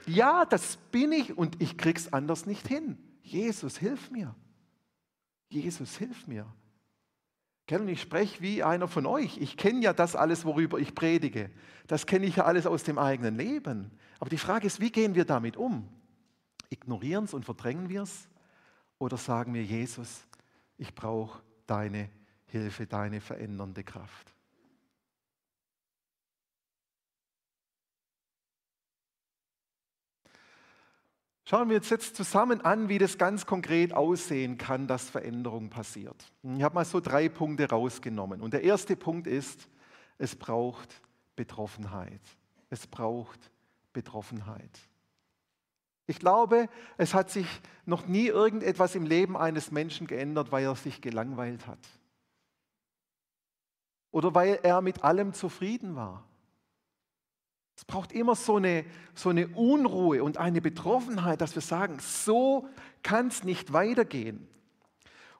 ja, 0.06 0.44
das 0.44 0.76
bin 0.90 1.12
ich 1.12 1.38
und 1.38 1.62
ich 1.62 1.78
krieg's 1.78 2.12
anders 2.12 2.44
nicht 2.44 2.68
hin. 2.68 2.98
Jesus, 3.22 3.78
hilf 3.78 4.10
mir. 4.10 4.34
Jesus, 5.48 5.96
hilf 5.96 6.26
mir. 6.26 6.46
Und 7.70 7.88
ich 7.88 8.02
spreche 8.02 8.42
wie 8.42 8.62
einer 8.62 8.88
von 8.88 9.06
euch. 9.06 9.38
Ich 9.38 9.56
kenne 9.56 9.80
ja 9.80 9.94
das 9.94 10.16
alles, 10.16 10.44
worüber 10.44 10.78
ich 10.78 10.94
predige. 10.94 11.50
Das 11.86 12.04
kenne 12.04 12.26
ich 12.26 12.36
ja 12.36 12.44
alles 12.44 12.66
aus 12.66 12.82
dem 12.82 12.98
eigenen 12.98 13.36
Leben. 13.36 13.90
Aber 14.20 14.28
die 14.28 14.36
Frage 14.36 14.66
ist, 14.66 14.80
wie 14.80 14.90
gehen 14.90 15.14
wir 15.14 15.24
damit 15.24 15.56
um? 15.56 15.88
Ignorieren 16.68 17.24
es 17.24 17.32
und 17.32 17.44
verdrängen 17.44 17.88
wir 17.88 18.02
es? 18.02 18.28
Oder 18.98 19.16
sagen 19.16 19.54
wir, 19.54 19.64
Jesus, 19.64 20.26
ich 20.76 20.94
brauche 20.94 21.42
deine 21.66 22.10
Hilfe, 22.46 22.86
deine 22.86 23.20
verändernde 23.20 23.84
Kraft? 23.84 24.33
Schauen 31.46 31.68
wir 31.68 31.76
uns 31.76 31.90
jetzt 31.90 32.16
zusammen 32.16 32.62
an, 32.62 32.88
wie 32.88 32.96
das 32.96 33.18
ganz 33.18 33.44
konkret 33.44 33.92
aussehen 33.92 34.56
kann, 34.56 34.86
dass 34.86 35.10
Veränderung 35.10 35.68
passiert. 35.68 36.16
Ich 36.42 36.62
habe 36.62 36.74
mal 36.74 36.86
so 36.86 37.00
drei 37.00 37.28
Punkte 37.28 37.68
rausgenommen. 37.68 38.40
Und 38.40 38.54
der 38.54 38.62
erste 38.62 38.96
Punkt 38.96 39.26
ist, 39.26 39.68
es 40.16 40.34
braucht 40.34 41.02
Betroffenheit. 41.36 42.22
Es 42.70 42.86
braucht 42.86 43.50
Betroffenheit. 43.92 44.70
Ich 46.06 46.18
glaube, 46.18 46.68
es 46.96 47.12
hat 47.12 47.30
sich 47.30 47.46
noch 47.84 48.06
nie 48.06 48.26
irgendetwas 48.26 48.94
im 48.94 49.04
Leben 49.04 49.36
eines 49.36 49.70
Menschen 49.70 50.06
geändert, 50.06 50.50
weil 50.50 50.64
er 50.64 50.76
sich 50.76 51.02
gelangweilt 51.02 51.66
hat. 51.66 51.78
Oder 54.10 54.34
weil 54.34 54.60
er 54.62 54.80
mit 54.80 55.04
allem 55.04 55.34
zufrieden 55.34 55.94
war. 55.94 56.24
Es 57.76 57.84
braucht 57.84 58.12
immer 58.12 58.34
so 58.36 58.56
eine, 58.56 58.84
so 59.14 59.30
eine 59.30 59.48
Unruhe 59.48 60.22
und 60.22 60.38
eine 60.38 60.60
Betroffenheit, 60.60 61.40
dass 61.40 61.54
wir 61.54 61.62
sagen, 61.62 61.98
so 62.00 62.68
kann 63.02 63.28
es 63.28 63.42
nicht 63.42 63.72
weitergehen. 63.72 64.48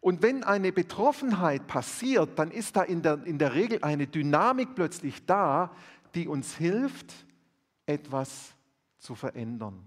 Und 0.00 0.22
wenn 0.22 0.44
eine 0.44 0.72
Betroffenheit 0.72 1.66
passiert, 1.66 2.38
dann 2.38 2.50
ist 2.50 2.76
da 2.76 2.82
in 2.82 3.02
der, 3.02 3.24
in 3.24 3.38
der 3.38 3.54
Regel 3.54 3.78
eine 3.82 4.06
Dynamik 4.06 4.74
plötzlich 4.74 5.24
da, 5.24 5.70
die 6.14 6.28
uns 6.28 6.56
hilft, 6.56 7.14
etwas 7.86 8.54
zu 8.98 9.14
verändern. 9.14 9.86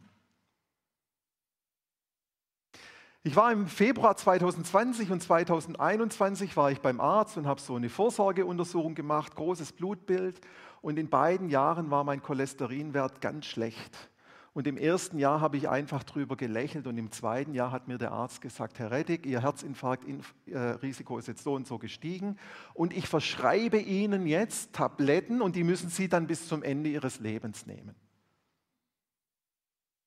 Ich 3.28 3.36
war 3.36 3.52
im 3.52 3.68
Februar 3.68 4.16
2020 4.16 5.12
und 5.12 5.22
2021 5.22 6.56
war 6.56 6.72
ich 6.72 6.80
beim 6.80 7.02
Arzt 7.02 7.36
und 7.36 7.46
habe 7.46 7.60
so 7.60 7.76
eine 7.76 7.90
Vorsorgeuntersuchung 7.90 8.96
gemacht, 8.96 9.36
großes 9.36 9.74
Blutbild 9.74 10.40
und 10.82 10.98
in 10.98 11.10
beiden 11.10 11.50
Jahren 11.50 11.92
war 11.92 12.04
mein 12.04 12.22
Cholesterinwert 12.22 13.22
ganz 13.22 13.46
schlecht. 13.46 14.10
Und 14.54 14.66
im 14.66 14.78
ersten 14.78 15.20
Jahr 15.20 15.40
habe 15.40 15.56
ich 15.58 15.70
einfach 15.70 16.04
drüber 16.04 16.36
gelächelt 16.36 16.88
und 16.88 16.98
im 16.98 17.12
zweiten 17.12 17.54
Jahr 17.54 17.72
hat 17.72 17.88
mir 17.88 18.00
der 18.00 18.12
Arzt 18.12 18.42
gesagt, 18.42 18.80
Herr 18.80 18.90
Reddick, 18.90 19.28
Ihr 19.28 19.44
Herzinfarktrisiko 19.44 21.20
ist 21.20 21.28
jetzt 21.28 21.44
so 21.44 21.54
und 21.54 21.68
so 21.68 21.78
gestiegen 21.78 22.38
und 22.74 22.92
ich 22.92 23.08
verschreibe 23.08 23.78
Ihnen 23.78 24.26
jetzt 24.26 24.74
Tabletten 24.74 25.44
und 25.44 25.56
die 25.56 25.64
müssen 25.64 25.90
Sie 25.90 26.10
dann 26.10 26.26
bis 26.26 26.48
zum 26.48 26.64
Ende 26.64 26.90
Ihres 26.90 27.20
Lebens 27.20 27.68
nehmen. 27.68 27.94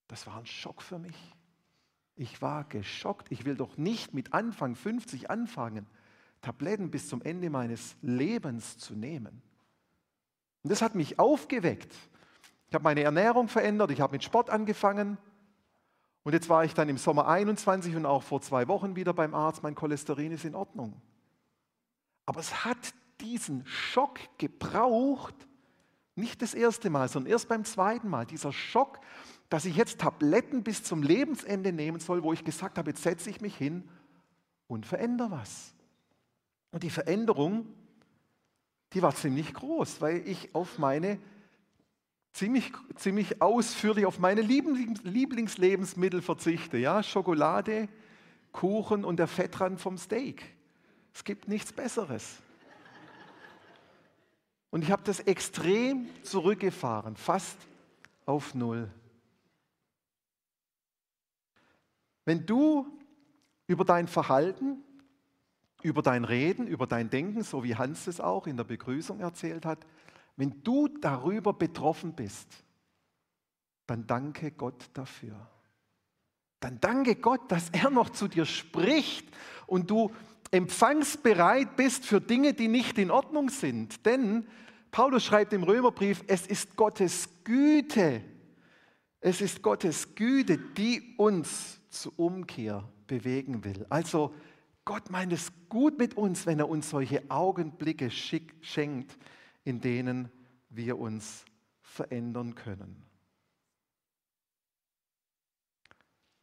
Das 0.09 0.27
war 0.27 0.39
ein 0.39 0.47
Schock 0.47 0.83
für 0.83 0.99
mich. 0.99 1.17
Ich 2.17 2.43
war 2.43 2.65
geschockt. 2.65 3.31
Ich 3.31 3.45
will 3.45 3.55
doch 3.55 3.77
nicht 3.77 4.15
mit 4.15 4.33
Anfang 4.33 4.75
50 4.75 5.31
anfangen, 5.31 5.87
Tabletten 6.43 6.91
bis 6.91 7.09
zum 7.09 7.23
Ende 7.23 7.51
meines 7.51 7.95
Lebens 8.03 8.79
zu 8.79 8.95
nehmen. 8.95 9.43
Und 10.63 10.71
das 10.71 10.83
hat 10.83 10.95
mich 10.95 11.19
aufgeweckt. 11.19 11.93
Ich 12.69 12.75
habe 12.75 12.85
meine 12.85 13.03
Ernährung 13.03 13.49
verändert, 13.49 13.91
ich 13.91 14.01
habe 14.01 14.13
mit 14.13 14.23
Sport 14.23 14.51
angefangen. 14.51 15.19
Und 16.23 16.33
jetzt 16.33 16.49
war 16.49 16.65
ich 16.65 16.75
dann 16.75 16.89
im 16.89 16.99
Sommer 16.99 17.27
21 17.29 17.97
und 17.97 18.07
auch 18.07 18.23
vor 18.23 18.41
zwei 18.43 18.69
Wochen 18.69 18.95
wieder 18.95 19.15
beim 19.15 19.35
Arzt, 19.35 19.63
mein 19.63 19.75
Cholesterin 19.75 20.33
ist 20.33 20.45
in 20.45 20.55
Ordnung. 20.55 21.01
Aber 22.27 22.41
es 22.41 22.65
hat 22.65 22.95
diesen 23.21 23.67
Schock 23.67 24.21
gebraucht, 24.39 25.35
nicht 26.15 26.43
das 26.43 26.55
erste 26.55 26.91
Mal, 26.91 27.09
sondern 27.09 27.33
erst 27.33 27.49
beim 27.49 27.65
zweiten 27.65 28.09
Mal. 28.09 28.27
Dieser 28.27 28.53
Schock, 28.53 29.01
dass 29.49 29.65
ich 29.65 29.77
jetzt 29.77 30.01
Tabletten 30.01 30.63
bis 30.63 30.85
zum 30.85 31.03
Lebensende 31.03 31.73
nehmen 31.73 31.99
soll, 31.99 32.23
wo 32.23 32.33
ich 32.33 32.45
gesagt 32.45 32.79
habe, 32.79 32.91
jetzt 32.91 33.03
setze 33.03 33.31
ich 33.31 33.41
mich 33.41 33.57
hin 33.57 33.89
und 34.67 34.87
verändere 34.87 35.33
was. 35.33 35.75
Und 36.71 36.83
die 36.83 36.91
Veränderung 36.91 37.67
die 38.93 39.03
war 39.03 39.15
ziemlich 39.15 39.55
groß, 39.55 40.01
weil 40.01 40.27
ich 40.27 40.55
auf 40.55 40.79
meine 40.79 41.19
ziemlich, 42.33 42.73
ziemlich 42.97 43.43
ausführlich 43.43 44.07
auf 44.07 44.19
meine 44.19 44.41
Lieblingslebensmittel 44.41 46.23
verzichte. 46.23 46.79
Ja? 46.79 47.03
Schokolade, 47.03 47.89
Kuchen 48.53 49.05
und 49.05 49.19
der 49.19 49.29
Fettrand 49.29 49.81
vom 49.81 49.99
Steak. 49.99 50.43
Es 51.15 51.25
gibt 51.25 51.49
nichts 51.49 51.73
Besseres. 51.73 52.39
Und 54.71 54.83
ich 54.83 54.91
habe 54.91 55.03
das 55.05 55.21
extrem 55.21 56.09
zurückgefahren, 56.23 57.17
fast 57.17 57.59
auf 58.25 58.55
Null. 58.55 58.89
Wenn 62.25 62.47
du 62.47 62.87
über 63.67 63.85
dein 63.85 64.07
Verhalten 64.07 64.85
über 65.83 66.03
dein 66.03 66.25
Reden, 66.25 66.67
über 66.67 66.87
dein 66.87 67.11
Denken, 67.11 67.43
so 67.43 67.65
wie 67.65 67.77
Hans 67.77 68.07
es 68.07 68.21
auch 68.21 68.47
in 68.47 68.57
der 68.57 68.65
Begrüßung 68.65 69.21
erzählt 69.21 69.65
hat, 69.65 69.87
wenn 70.37 70.63
du 70.63 70.89
darüber 70.89 71.53
betroffen 71.53 72.15
bist, 72.15 72.49
dann 73.87 74.07
danke 74.07 74.53
Gott 74.53 74.89
dafür. 74.95 75.35
Dann 76.61 76.79
danke 76.81 77.17
Gott, 77.17 77.51
dass 77.51 77.71
er 77.71 77.91
noch 77.91 78.11
zu 78.11 78.29
dir 78.29 78.45
spricht 78.45 79.27
und 79.67 79.91
du 79.91 80.13
empfangsbereit 80.51 81.77
bist 81.77 82.05
für 82.05 82.21
Dinge, 82.21 82.55
die 82.55 82.69
nicht 82.69 82.99
in 82.99 83.11
Ordnung 83.11 83.49
sind. 83.49 84.05
Denn 84.07 84.47
Paulus 84.91 85.25
schreibt 85.25 85.53
im 85.53 85.63
Römerbrief, 85.63 86.25
es 86.27 86.47
ist 86.47 86.77
Gottes 86.77 87.29
Güte, 87.45 88.23
es 89.21 89.41
ist 89.41 89.63
Gottes 89.63 90.15
Güte, 90.15 90.59
die 90.59 91.15
uns 91.17 91.81
zur 91.91 92.19
Umkehr 92.19 92.89
bewegen 93.07 93.65
will. 93.65 93.87
Also 93.89 94.35
Gott 94.85 95.11
meint 95.11 95.33
es 95.33 95.53
gut 95.69 95.99
mit 95.99 96.17
uns, 96.17 96.47
wenn 96.47 96.59
er 96.59 96.69
uns 96.69 96.91
solche 96.91 97.31
Augenblicke 97.31 98.11
schenkt, 98.11 99.17
in 99.65 99.81
denen 99.81 100.31
wir 100.69 100.99
uns 100.99 101.45
verändern 101.83 102.55
können. 102.55 103.07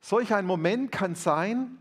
Solch 0.01 0.33
ein 0.33 0.45
Moment 0.45 0.91
kann 0.91 1.15
sein, 1.15 1.77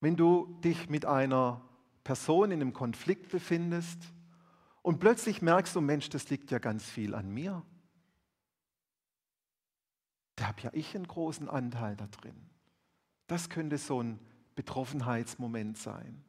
wenn 0.00 0.16
du 0.16 0.58
dich 0.64 0.88
mit 0.88 1.04
einer 1.04 1.64
Person 2.02 2.50
in 2.50 2.60
einem 2.60 2.72
Konflikt 2.72 3.30
befindest 3.30 3.98
und 4.82 4.98
plötzlich 4.98 5.42
merkst 5.42 5.76
du, 5.76 5.80
Mensch, 5.80 6.08
das 6.08 6.30
liegt 6.30 6.50
ja 6.50 6.58
ganz 6.58 6.84
viel 6.84 7.14
an 7.14 7.28
mir. 7.30 7.64
Da 10.36 10.46
habe 10.48 10.62
ja 10.62 10.70
ich 10.72 10.94
einen 10.94 11.06
großen 11.06 11.48
Anteil 11.48 11.96
da 11.96 12.06
drin. 12.06 12.48
Das 13.28 13.48
könnte 13.48 13.78
so 13.78 14.02
ein 14.02 14.18
Betroffenheitsmoment 14.56 15.78
sein. 15.78 16.24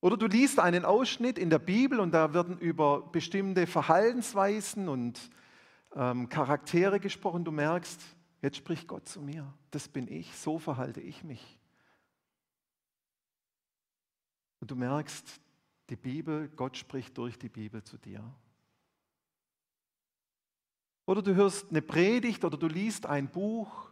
Oder 0.00 0.16
du 0.16 0.26
liest 0.26 0.58
einen 0.58 0.84
Ausschnitt 0.84 1.38
in 1.38 1.50
der 1.50 1.58
Bibel 1.58 2.00
und 2.00 2.12
da 2.12 2.32
werden 2.32 2.58
über 2.58 3.02
bestimmte 3.02 3.66
Verhaltensweisen 3.66 4.88
und 4.88 5.30
ähm, 5.94 6.28
Charaktere 6.28 6.98
gesprochen. 6.98 7.44
Du 7.44 7.52
merkst, 7.52 8.00
jetzt 8.40 8.56
spricht 8.56 8.88
Gott 8.88 9.08
zu 9.08 9.20
mir. 9.20 9.52
Das 9.70 9.88
bin 9.88 10.08
ich, 10.08 10.34
so 10.36 10.58
verhalte 10.58 11.00
ich 11.00 11.22
mich. 11.22 11.58
Und 14.60 14.70
du 14.70 14.76
merkst, 14.76 15.40
die 15.90 15.96
Bibel, 15.96 16.48
Gott 16.48 16.76
spricht 16.76 17.18
durch 17.18 17.38
die 17.38 17.48
Bibel 17.48 17.82
zu 17.82 17.98
dir. 17.98 18.24
Oder 21.06 21.22
du 21.22 21.34
hörst 21.34 21.70
eine 21.70 21.82
Predigt 21.82 22.44
oder 22.44 22.56
du 22.56 22.68
liest 22.68 23.06
ein 23.06 23.28
Buch 23.28 23.90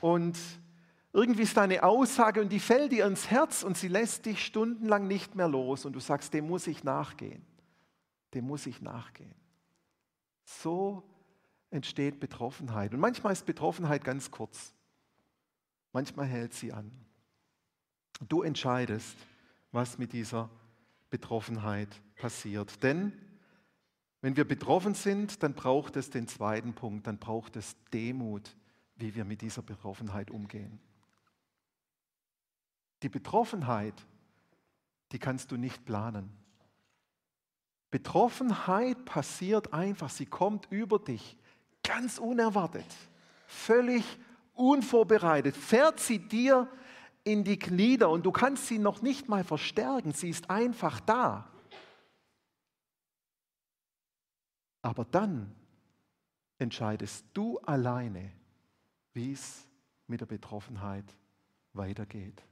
und 0.00 0.38
irgendwie 1.12 1.42
ist 1.42 1.56
da 1.56 1.62
eine 1.62 1.82
Aussage 1.82 2.40
und 2.40 2.50
die 2.50 2.60
fällt 2.60 2.92
dir 2.92 3.06
ins 3.06 3.30
Herz 3.30 3.62
und 3.62 3.76
sie 3.76 3.88
lässt 3.88 4.26
dich 4.26 4.44
stundenlang 4.44 5.08
nicht 5.08 5.34
mehr 5.34 5.48
los 5.48 5.84
und 5.84 5.94
du 5.94 6.00
sagst, 6.00 6.32
dem 6.34 6.46
muss 6.46 6.66
ich 6.66 6.84
nachgehen. 6.84 7.44
Dem 8.34 8.46
muss 8.46 8.66
ich 8.66 8.80
nachgehen. 8.80 9.34
So 10.44 11.02
entsteht 11.70 12.20
Betroffenheit. 12.20 12.94
Und 12.94 13.00
manchmal 13.00 13.32
ist 13.32 13.44
Betroffenheit 13.44 14.04
ganz 14.04 14.30
kurz. 14.30 14.72
Manchmal 15.92 16.26
hält 16.26 16.54
sie 16.54 16.72
an. 16.72 16.92
Du 18.28 18.42
entscheidest, 18.42 19.16
was 19.72 19.98
mit 19.98 20.12
dieser 20.12 20.48
Betroffenheit 21.10 21.88
passiert. 22.16 22.82
Denn 22.84 23.12
wenn 24.20 24.36
wir 24.36 24.46
betroffen 24.46 24.94
sind, 24.94 25.42
dann 25.42 25.54
braucht 25.54 25.96
es 25.96 26.10
den 26.10 26.28
zweiten 26.28 26.74
Punkt, 26.74 27.06
dann 27.06 27.18
braucht 27.18 27.56
es 27.56 27.74
Demut, 27.92 28.54
wie 28.96 29.14
wir 29.14 29.24
mit 29.24 29.40
dieser 29.40 29.62
Betroffenheit 29.62 30.30
umgehen. 30.30 30.78
Die 33.02 33.08
Betroffenheit, 33.08 33.94
die 35.12 35.18
kannst 35.18 35.50
du 35.50 35.56
nicht 35.56 35.84
planen. 35.84 36.30
Betroffenheit 37.90 39.04
passiert 39.04 39.72
einfach, 39.72 40.10
sie 40.10 40.26
kommt 40.26 40.66
über 40.70 40.98
dich, 40.98 41.36
ganz 41.82 42.18
unerwartet, 42.18 42.86
völlig 43.46 44.04
unvorbereitet, 44.54 45.56
fährt 45.56 45.98
sie 45.98 46.18
dir 46.18 46.68
in 47.24 47.42
die 47.42 47.58
Glieder 47.58 48.10
und 48.10 48.24
du 48.24 48.32
kannst 48.32 48.66
sie 48.68 48.78
noch 48.78 49.02
nicht 49.02 49.28
mal 49.28 49.44
verstärken, 49.44 50.12
sie 50.12 50.30
ist 50.30 50.50
einfach 50.50 51.00
da. 51.00 51.50
Aber 54.82 55.04
dann 55.04 55.54
entscheidest 56.58 57.26
du 57.34 57.58
alleine, 57.58 58.32
wie 59.12 59.32
es 59.32 59.66
mit 60.06 60.20
der 60.20 60.26
Betroffenheit 60.26 61.14
weitergeht. 61.72 62.42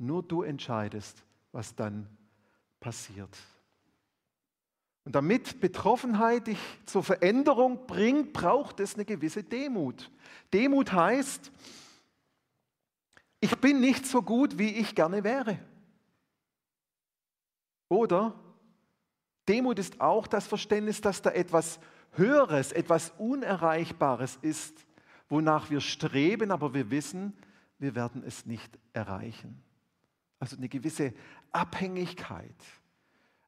Nur 0.00 0.22
du 0.22 0.42
entscheidest, 0.42 1.22
was 1.52 1.74
dann 1.74 2.08
passiert. 2.80 3.36
Und 5.04 5.14
damit 5.14 5.60
Betroffenheit 5.60 6.46
dich 6.46 6.58
zur 6.86 7.02
Veränderung 7.02 7.86
bringt, 7.86 8.32
braucht 8.32 8.80
es 8.80 8.94
eine 8.94 9.04
gewisse 9.04 9.44
Demut. 9.44 10.10
Demut 10.54 10.92
heißt, 10.92 11.52
ich 13.40 13.56
bin 13.58 13.80
nicht 13.80 14.06
so 14.06 14.22
gut, 14.22 14.58
wie 14.58 14.70
ich 14.70 14.94
gerne 14.94 15.22
wäre. 15.22 15.58
Oder 17.88 18.34
Demut 19.48 19.78
ist 19.78 20.00
auch 20.00 20.26
das 20.26 20.46
Verständnis, 20.46 21.02
dass 21.02 21.20
da 21.20 21.30
etwas 21.30 21.78
Höheres, 22.12 22.72
etwas 22.72 23.12
Unerreichbares 23.18 24.38
ist, 24.40 24.86
wonach 25.28 25.68
wir 25.68 25.80
streben, 25.80 26.50
aber 26.50 26.72
wir 26.72 26.90
wissen, 26.90 27.36
wir 27.78 27.94
werden 27.94 28.22
es 28.24 28.46
nicht 28.46 28.78
erreichen. 28.94 29.62
Also 30.40 30.56
eine 30.56 30.68
gewisse 30.68 31.14
Abhängigkeit, 31.52 32.56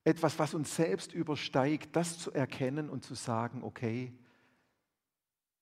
etwas, 0.04 0.38
was 0.38 0.54
uns 0.54 0.76
selbst 0.76 1.12
übersteigt, 1.12 1.96
das 1.96 2.18
zu 2.18 2.32
erkennen 2.32 2.88
und 2.88 3.04
zu 3.04 3.14
sagen, 3.14 3.64
okay, 3.64 4.12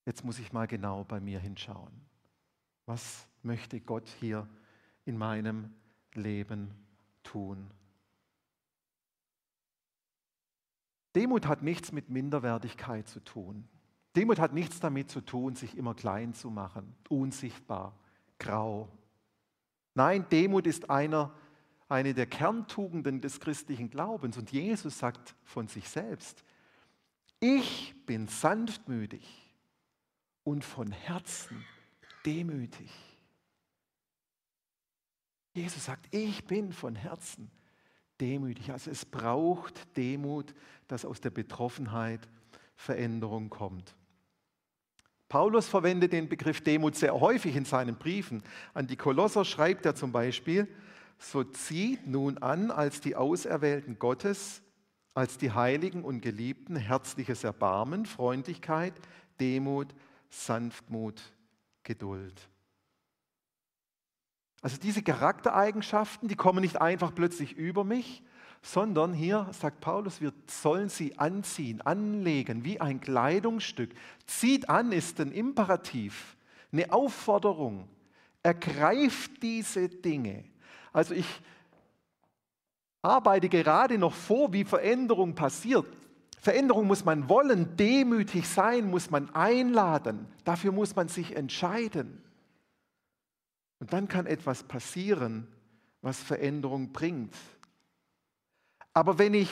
jetzt 0.05 0.23
muss 0.23 0.39
ich 0.39 0.51
mal 0.51 0.67
genau 0.67 1.03
bei 1.03 1.19
mir 1.19 1.39
hinschauen. 1.39 2.01
Was 2.85 3.27
möchte 3.41 3.79
Gott 3.79 4.07
hier 4.19 4.47
in 5.05 5.17
meinem 5.17 5.73
Leben 6.13 6.75
tun? 7.23 7.71
Demut 11.15 11.47
hat 11.47 11.61
nichts 11.61 11.91
mit 11.91 12.09
Minderwertigkeit 12.09 13.07
zu 13.07 13.19
tun. 13.19 13.67
Demut 14.15 14.39
hat 14.39 14.53
nichts 14.53 14.79
damit 14.79 15.09
zu 15.09 15.21
tun, 15.21 15.55
sich 15.55 15.77
immer 15.77 15.93
klein 15.93 16.33
zu 16.33 16.49
machen, 16.49 16.95
unsichtbar, 17.09 17.97
grau. 18.39 18.89
Nein, 19.93 20.25
Demut 20.29 20.67
ist 20.67 20.89
einer, 20.89 21.33
eine 21.89 22.13
der 22.13 22.25
Kerntugenden 22.25 23.21
des 23.21 23.39
christlichen 23.39 23.89
Glaubens. 23.89 24.37
Und 24.37 24.51
Jesus 24.51 24.99
sagt 24.99 25.35
von 25.43 25.67
sich 25.67 25.89
selbst, 25.89 26.43
ich 27.39 27.93
bin 28.05 28.27
sanftmütig 28.27 29.27
und 30.43 30.63
von 30.63 30.91
Herzen 30.91 31.65
demütig. 32.25 32.91
Jesus 35.53 35.85
sagt, 35.85 36.07
ich 36.11 36.45
bin 36.45 36.71
von 36.71 36.95
Herzen 36.95 37.51
demütig. 38.21 38.71
Also 38.71 38.91
es 38.91 39.05
braucht 39.05 39.97
Demut, 39.97 40.53
dass 40.87 41.03
aus 41.03 41.19
der 41.19 41.31
Betroffenheit 41.31 42.29
Veränderung 42.75 43.49
kommt. 43.49 43.95
Paulus 45.31 45.69
verwendet 45.69 46.11
den 46.11 46.27
Begriff 46.27 46.59
Demut 46.59 46.97
sehr 46.97 47.17
häufig 47.17 47.55
in 47.55 47.63
seinen 47.63 47.95
Briefen. 47.95 48.43
An 48.73 48.87
die 48.87 48.97
Kolosser 48.97 49.45
schreibt 49.45 49.85
er 49.85 49.95
zum 49.95 50.11
Beispiel, 50.11 50.67
so 51.19 51.45
zieht 51.45 52.05
nun 52.05 52.37
an 52.39 52.69
als 52.69 52.99
die 52.99 53.15
Auserwählten 53.15 53.97
Gottes, 53.97 54.61
als 55.13 55.37
die 55.37 55.53
Heiligen 55.53 56.03
und 56.03 56.19
Geliebten 56.19 56.75
herzliches 56.75 57.45
Erbarmen, 57.45 58.05
Freundlichkeit, 58.05 58.93
Demut, 59.39 59.95
Sanftmut, 60.29 61.21
Geduld. 61.83 62.49
Also 64.61 64.75
diese 64.75 65.01
Charaktereigenschaften, 65.01 66.27
die 66.27 66.35
kommen 66.35 66.59
nicht 66.59 66.81
einfach 66.81 67.15
plötzlich 67.15 67.53
über 67.53 67.85
mich, 67.85 68.21
sondern 68.61 69.13
hier 69.13 69.47
sagt 69.51 69.81
Paulus, 69.81 70.21
wir 70.21 70.33
sollen 70.47 70.89
sie 70.89 71.17
anziehen, 71.17 71.81
anlegen, 71.81 72.63
wie 72.63 72.79
ein 72.79 73.01
Kleidungsstück. 73.01 73.91
Zieht 74.27 74.69
an 74.69 74.91
ist 74.91 75.19
ein 75.19 75.31
Imperativ, 75.31 76.37
eine 76.71 76.91
Aufforderung. 76.91 77.87
Ergreift 78.43 79.41
diese 79.41 79.89
Dinge. 79.89 80.45
Also 80.93 81.13
ich 81.13 81.27
arbeite 83.01 83.49
gerade 83.49 83.97
noch 83.97 84.13
vor, 84.13 84.53
wie 84.53 84.63
Veränderung 84.63 85.33
passiert. 85.33 85.85
Veränderung 86.39 86.87
muss 86.87 87.05
man 87.05 87.29
wollen, 87.29 87.75
demütig 87.77 88.47
sein 88.47 88.89
muss 88.89 89.11
man 89.11 89.33
einladen, 89.35 90.25
dafür 90.43 90.71
muss 90.71 90.95
man 90.95 91.07
sich 91.07 91.35
entscheiden. 91.35 92.23
Und 93.79 93.93
dann 93.93 94.07
kann 94.07 94.25
etwas 94.25 94.63
passieren, 94.63 95.47
was 96.01 96.19
Veränderung 96.19 96.91
bringt. 96.91 97.33
Aber 98.93 99.17
wenn 99.19 99.33
ich 99.33 99.49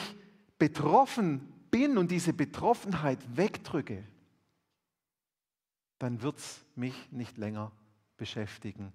betroffen 0.58 1.52
bin 1.70 1.96
und 1.98 2.10
diese 2.10 2.32
Betroffenheit 2.32 3.18
wegdrücke, 3.36 4.04
dann 5.98 6.22
wird 6.22 6.38
es 6.38 6.64
mich 6.74 7.10
nicht 7.12 7.38
länger 7.38 7.72
beschäftigen. 8.16 8.92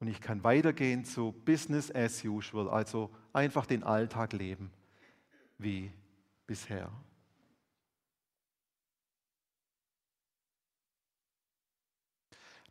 Und 0.00 0.08
ich 0.08 0.20
kann 0.20 0.42
weitergehen 0.42 1.04
zu 1.04 1.32
Business 1.44 1.94
as 1.94 2.24
usual, 2.24 2.68
also 2.68 3.10
einfach 3.32 3.66
den 3.66 3.84
Alltag 3.84 4.32
leben 4.32 4.70
wie 5.58 5.92
bisher. 6.46 6.90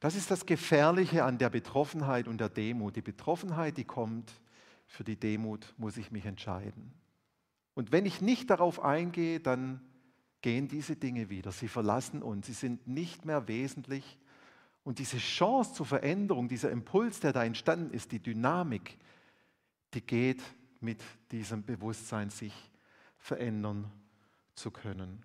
Das 0.01 0.15
ist 0.15 0.31
das 0.31 0.45
Gefährliche 0.45 1.23
an 1.23 1.37
der 1.37 1.49
Betroffenheit 1.49 2.27
und 2.27 2.39
der 2.39 2.49
Demut. 2.49 2.95
Die 2.95 3.01
Betroffenheit, 3.01 3.77
die 3.77 3.85
kommt, 3.85 4.33
für 4.91 5.05
die 5.05 5.15
Demut 5.15 5.73
muss 5.77 5.95
ich 5.95 6.11
mich 6.11 6.25
entscheiden. 6.25 6.93
Und 7.73 7.93
wenn 7.93 8.05
ich 8.05 8.19
nicht 8.19 8.49
darauf 8.49 8.83
eingehe, 8.83 9.39
dann 9.39 9.79
gehen 10.41 10.67
diese 10.67 10.97
Dinge 10.97 11.29
wieder. 11.29 11.53
Sie 11.53 11.69
verlassen 11.69 12.21
uns, 12.21 12.47
sie 12.47 12.53
sind 12.53 12.87
nicht 12.87 13.23
mehr 13.23 13.47
wesentlich. 13.47 14.19
Und 14.83 14.99
diese 14.99 15.17
Chance 15.17 15.75
zur 15.75 15.85
Veränderung, 15.85 16.49
dieser 16.49 16.71
Impuls, 16.71 17.21
der 17.21 17.31
da 17.31 17.45
entstanden 17.45 17.93
ist, 17.93 18.11
die 18.11 18.19
Dynamik, 18.19 18.97
die 19.93 20.01
geht 20.01 20.43
mit 20.81 21.01
diesem 21.31 21.63
Bewusstsein, 21.63 22.29
sich 22.29 22.53
verändern 23.17 23.89
zu 24.55 24.71
können. 24.71 25.23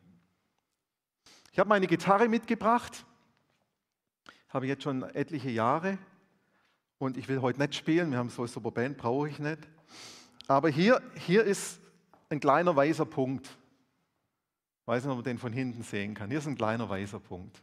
Ich 1.50 1.58
habe 1.58 1.68
meine 1.68 1.88
Gitarre 1.88 2.28
mitgebracht 2.28 3.04
habe 4.48 4.66
jetzt 4.68 4.84
schon 4.84 5.02
etliche 5.02 5.50
Jahre 5.50 5.98
und 6.98 7.16
ich 7.16 7.28
will 7.28 7.42
heute 7.42 7.60
nicht 7.60 7.74
spielen, 7.74 8.10
wir 8.10 8.18
haben 8.18 8.30
so 8.30 8.42
eine 8.42 8.48
super 8.48 8.70
Band, 8.70 8.96
brauche 8.96 9.28
ich 9.28 9.38
nicht. 9.38 9.58
Aber 10.46 10.68
hier, 10.68 11.02
hier 11.14 11.44
ist 11.44 11.80
ein 12.28 12.40
kleiner 12.40 12.74
weißer 12.74 13.06
Punkt. 13.06 13.46
Ich 13.46 14.86
weiß 14.86 15.04
nicht, 15.04 15.10
ob 15.10 15.18
man 15.18 15.24
den 15.24 15.38
von 15.38 15.52
hinten 15.52 15.82
sehen 15.82 16.14
kann. 16.14 16.30
Hier 16.30 16.38
ist 16.38 16.46
ein 16.46 16.56
kleiner 16.56 16.88
weißer 16.88 17.18
Punkt. 17.18 17.60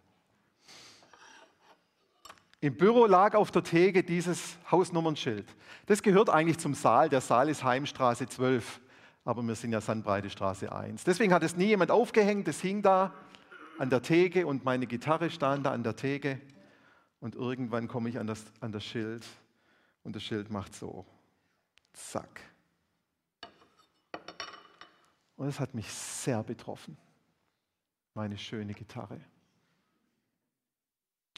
Im 2.60 2.78
Büro 2.78 3.06
lag 3.06 3.36
auf 3.36 3.52
der 3.52 3.64
Theke 3.64 4.04
dieses 4.04 4.58
Hausnummernschild. 4.72 5.46
Das 5.86 6.02
gehört 6.02 6.30
eigentlich 6.30 6.60
zum 6.60 6.74
Saal. 6.74 7.10
Der 7.10 7.20
Saal 7.20 7.50
ist 7.50 7.64
Heimstraße 7.64 8.28
12, 8.28 8.80
aber 9.26 9.42
wir 9.44 9.56
sind 9.56 9.74
ja 9.74 9.82
Sandbreite 9.82 10.30
Straße 10.30 10.72
1. 10.72 11.04
Deswegen 11.04 11.34
hat 11.34 11.44
es 11.44 11.58
nie 11.58 11.66
jemand 11.66 11.92
aufgehängt. 11.92 12.48
Es 12.48 12.62
hing 12.62 12.82
da 12.82 13.14
an 13.80 13.90
der 13.90 14.02
Theke 14.02 14.48
und 14.48 14.64
meine 14.64 14.88
Gitarre 14.88 15.30
stand 15.30 15.66
da 15.66 15.72
an 15.72 15.84
der 15.84 15.96
Theke. 15.96 16.40
Und 17.24 17.36
irgendwann 17.36 17.88
komme 17.88 18.10
ich 18.10 18.20
an 18.20 18.28
das, 18.28 18.44
an 18.60 18.74
das 18.74 18.84
Schild 18.84 19.26
und 20.04 20.14
das 20.14 20.24
Schild 20.24 20.50
macht 20.50 20.76
so. 20.76 21.06
Zack. 21.94 22.42
Und 25.38 25.48
es 25.48 25.58
hat 25.58 25.74
mich 25.74 25.90
sehr 25.90 26.44
betroffen. 26.44 26.98
Meine 28.14 28.38
schöne 28.38 28.74
Gitarre 28.74 29.22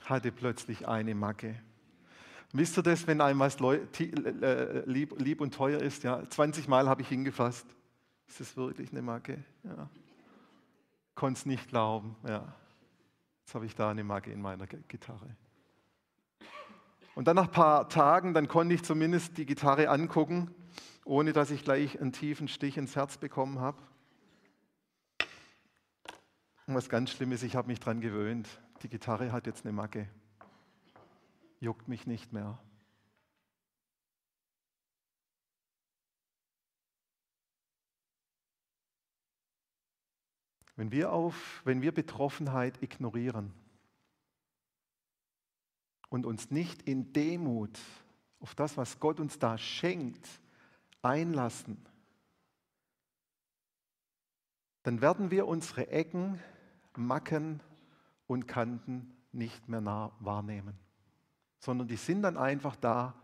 hatte 0.06 0.32
plötzlich 0.32 0.88
eine 0.88 1.13
Macke. 1.13 1.62
Wisst 2.52 2.80
ihr 2.80 2.84
das, 2.84 3.06
wenn 3.06 3.21
einem 3.21 3.39
was 3.39 3.60
lieb, 3.60 5.13
lieb 5.19 5.39
und 5.39 5.54
teuer 5.54 5.80
ist? 5.80 6.02
Ja, 6.02 6.28
20 6.28 6.67
Mal 6.67 6.89
habe 6.89 7.04
ich 7.04 7.10
hingefasst. 7.10 7.67
Ist 8.28 8.39
das 8.39 8.58
wirklich 8.58 8.89
eine 8.89 9.04
Macke? 9.04 9.43
Ja. 9.63 9.88
Konnte 11.13 11.38
es 11.38 11.45
nicht 11.45 11.67
glauben. 11.67 12.15
Ja. 12.28 12.56
Jetzt 13.41 13.54
habe 13.54 13.67
ich 13.67 13.76
da 13.76 13.91
eine 13.91 14.04
Macke 14.04 14.32
in 14.32 14.41
meiner 14.41 14.65
Gitarre. 14.65 15.36
Und 17.15 17.30
dann 17.30 17.38
nach 17.38 17.45
ein 17.45 17.51
paar 17.51 17.88
Tagen, 17.88 18.34
dann 18.34 18.49
konnte 18.49 18.75
ich 18.75 18.84
zumindest 18.84 19.38
die 19.38 19.45
Gitarre 19.45 19.89
angucken, 19.89 20.54
ohne 21.06 21.32
dass 21.32 21.49
ich 21.49 21.63
gleich 21.63 21.99
einen 21.99 22.12
tiefen 22.12 22.49
Stich 22.49 22.78
ins 22.78 22.97
Herz 22.97 23.17
bekommen 23.17 23.60
habe. 23.60 23.82
Und 26.67 26.75
was 26.75 26.89
ganz 26.89 27.12
schlimm 27.12 27.32
ist, 27.32 27.43
ich 27.43 27.56
habe 27.56 27.67
mich 27.67 27.80
daran 27.80 28.01
gewöhnt. 28.01 28.49
Die 28.84 28.89
Gitarre 28.89 29.32
hat 29.32 29.47
jetzt 29.47 29.65
eine 29.65 29.71
Macke. 29.71 30.10
Juckt 31.62 31.88
mich 31.88 32.06
nicht 32.06 32.34
mehr. 32.34 32.60
Wenn 40.75 40.91
wir, 40.91 41.13
auf, 41.13 41.62
wenn 41.63 41.82
wir 41.82 41.93
Betroffenheit 41.93 42.84
ignorieren 42.84 43.54
und 46.10 46.26
uns 46.26 46.52
nicht 46.52 46.84
in 46.84 47.13
Demut 47.13 47.80
auf 48.39 48.56
das, 48.56 48.78
was 48.78 49.00
Gott 49.00 49.20
uns 49.20 49.39
da 49.39 49.58
schenkt, 49.58 50.28
einlassen, 51.02 51.78
dann 54.84 55.02
werden 55.02 55.32
wir 55.32 55.48
unsere 55.48 55.88
Ecken, 55.88 56.39
Macken 56.96 57.60
und 58.28 58.48
Kanten 58.48 59.15
nicht 59.32 59.68
mehr 59.68 59.84
wahrnehmen, 60.20 60.78
sondern 61.60 61.88
die 61.88 61.96
sind 61.96 62.22
dann 62.22 62.38
einfach 62.38 62.76
da 62.76 63.15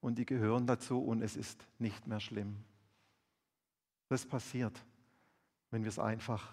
und 0.00 0.18
die 0.18 0.26
gehören 0.26 0.66
dazu 0.66 1.00
und 1.00 1.22
es 1.22 1.36
ist 1.36 1.66
nicht 1.78 2.06
mehr 2.06 2.20
schlimm. 2.20 2.56
Das 4.08 4.26
passiert, 4.26 4.84
wenn 5.70 5.82
wir 5.82 5.88
es 5.88 5.98
einfach 5.98 6.52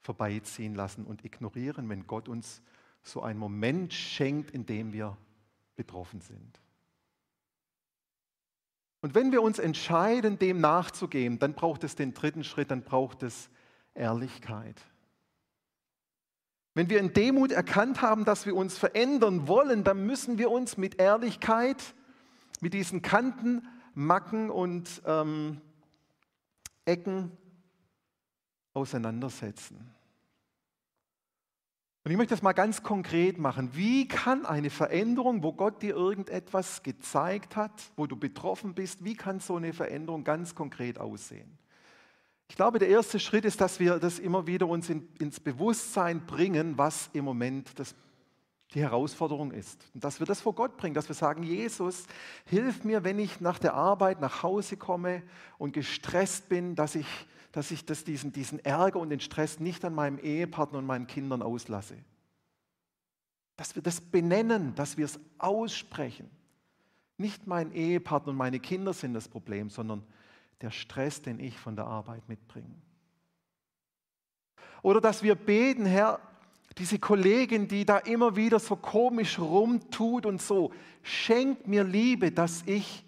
vorbeiziehen 0.00 0.74
lassen 0.74 1.04
und 1.04 1.24
ignorieren, 1.24 1.88
wenn 1.88 2.06
Gott 2.06 2.28
uns 2.28 2.62
so 3.04 3.22
einen 3.22 3.38
Moment 3.38 3.92
schenkt, 3.92 4.50
in 4.50 4.66
dem 4.66 4.92
wir 4.92 5.16
betroffen 5.76 6.20
sind. 6.20 6.60
Und 9.02 9.14
wenn 9.14 9.30
wir 9.32 9.42
uns 9.42 9.58
entscheiden, 9.58 10.38
dem 10.38 10.60
nachzugehen, 10.60 11.38
dann 11.38 11.52
braucht 11.52 11.84
es 11.84 11.94
den 11.94 12.14
dritten 12.14 12.42
Schritt, 12.42 12.70
dann 12.70 12.82
braucht 12.82 13.22
es 13.22 13.50
Ehrlichkeit. 13.92 14.80
Wenn 16.72 16.88
wir 16.88 16.98
in 16.98 17.12
Demut 17.12 17.52
erkannt 17.52 18.02
haben, 18.02 18.24
dass 18.24 18.46
wir 18.46 18.56
uns 18.56 18.78
verändern 18.78 19.46
wollen, 19.46 19.84
dann 19.84 20.06
müssen 20.06 20.38
wir 20.38 20.50
uns 20.50 20.76
mit 20.76 21.00
Ehrlichkeit, 21.00 21.94
mit 22.60 22.74
diesen 22.74 23.02
Kanten, 23.02 23.68
Macken 23.94 24.50
und 24.50 25.02
ähm, 25.06 25.60
Ecken 26.84 27.30
auseinandersetzen. 28.72 29.93
Und 32.04 32.10
ich 32.10 32.18
möchte 32.18 32.34
das 32.34 32.42
mal 32.42 32.52
ganz 32.52 32.82
konkret 32.82 33.38
machen. 33.38 33.70
Wie 33.72 34.06
kann 34.06 34.44
eine 34.44 34.68
Veränderung, 34.68 35.42
wo 35.42 35.54
Gott 35.54 35.80
dir 35.80 35.96
irgendetwas 35.96 36.82
gezeigt 36.82 37.56
hat, 37.56 37.72
wo 37.96 38.06
du 38.06 38.14
betroffen 38.14 38.74
bist, 38.74 39.04
wie 39.04 39.14
kann 39.14 39.40
so 39.40 39.56
eine 39.56 39.72
Veränderung 39.72 40.22
ganz 40.22 40.54
konkret 40.54 40.98
aussehen? 40.98 41.56
Ich 42.48 42.56
glaube, 42.56 42.78
der 42.78 42.88
erste 42.88 43.18
Schritt 43.18 43.46
ist, 43.46 43.62
dass 43.62 43.80
wir 43.80 43.98
das 43.98 44.18
immer 44.18 44.46
wieder 44.46 44.68
uns 44.68 44.90
in, 44.90 45.08
ins 45.18 45.40
Bewusstsein 45.40 46.26
bringen, 46.26 46.76
was 46.76 47.08
im 47.14 47.24
Moment 47.24 47.78
das, 47.78 47.94
die 48.74 48.80
Herausforderung 48.80 49.50
ist. 49.50 49.80
Und 49.94 50.04
dass 50.04 50.20
wir 50.20 50.26
das 50.26 50.42
vor 50.42 50.54
Gott 50.54 50.76
bringen, 50.76 50.94
dass 50.94 51.08
wir 51.08 51.14
sagen, 51.14 51.42
Jesus, 51.42 52.04
hilf 52.44 52.84
mir, 52.84 53.02
wenn 53.02 53.18
ich 53.18 53.40
nach 53.40 53.58
der 53.58 53.72
Arbeit 53.72 54.20
nach 54.20 54.42
Hause 54.42 54.76
komme 54.76 55.22
und 55.56 55.72
gestresst 55.72 56.50
bin, 56.50 56.74
dass 56.74 56.96
ich 56.96 57.06
dass 57.54 57.70
ich 57.70 57.84
das, 57.84 58.02
diesen, 58.02 58.32
diesen 58.32 58.58
Ärger 58.64 58.98
und 58.98 59.10
den 59.10 59.20
Stress 59.20 59.60
nicht 59.60 59.84
an 59.84 59.94
meinem 59.94 60.18
Ehepartner 60.18 60.80
und 60.80 60.86
meinen 60.86 61.06
Kindern 61.06 61.40
auslasse. 61.40 61.96
Dass 63.56 63.76
wir 63.76 63.82
das 63.82 64.00
benennen, 64.00 64.74
dass 64.74 64.96
wir 64.96 65.04
es 65.04 65.20
aussprechen. 65.38 66.28
Nicht 67.16 67.46
mein 67.46 67.70
Ehepartner 67.70 68.32
und 68.32 68.38
meine 68.38 68.58
Kinder 68.58 68.92
sind 68.92 69.14
das 69.14 69.28
Problem, 69.28 69.70
sondern 69.70 70.02
der 70.62 70.72
Stress, 70.72 71.22
den 71.22 71.38
ich 71.38 71.56
von 71.56 71.76
der 71.76 71.86
Arbeit 71.86 72.28
mitbringe. 72.28 72.74
Oder 74.82 75.00
dass 75.00 75.22
wir 75.22 75.36
beten, 75.36 75.86
Herr, 75.86 76.18
diese 76.76 76.98
Kollegin, 76.98 77.68
die 77.68 77.84
da 77.84 77.98
immer 77.98 78.34
wieder 78.34 78.58
so 78.58 78.74
komisch 78.74 79.38
rumtut 79.38 80.26
und 80.26 80.42
so, 80.42 80.72
schenkt 81.04 81.68
mir 81.68 81.84
Liebe, 81.84 82.32
dass 82.32 82.64
ich 82.66 83.04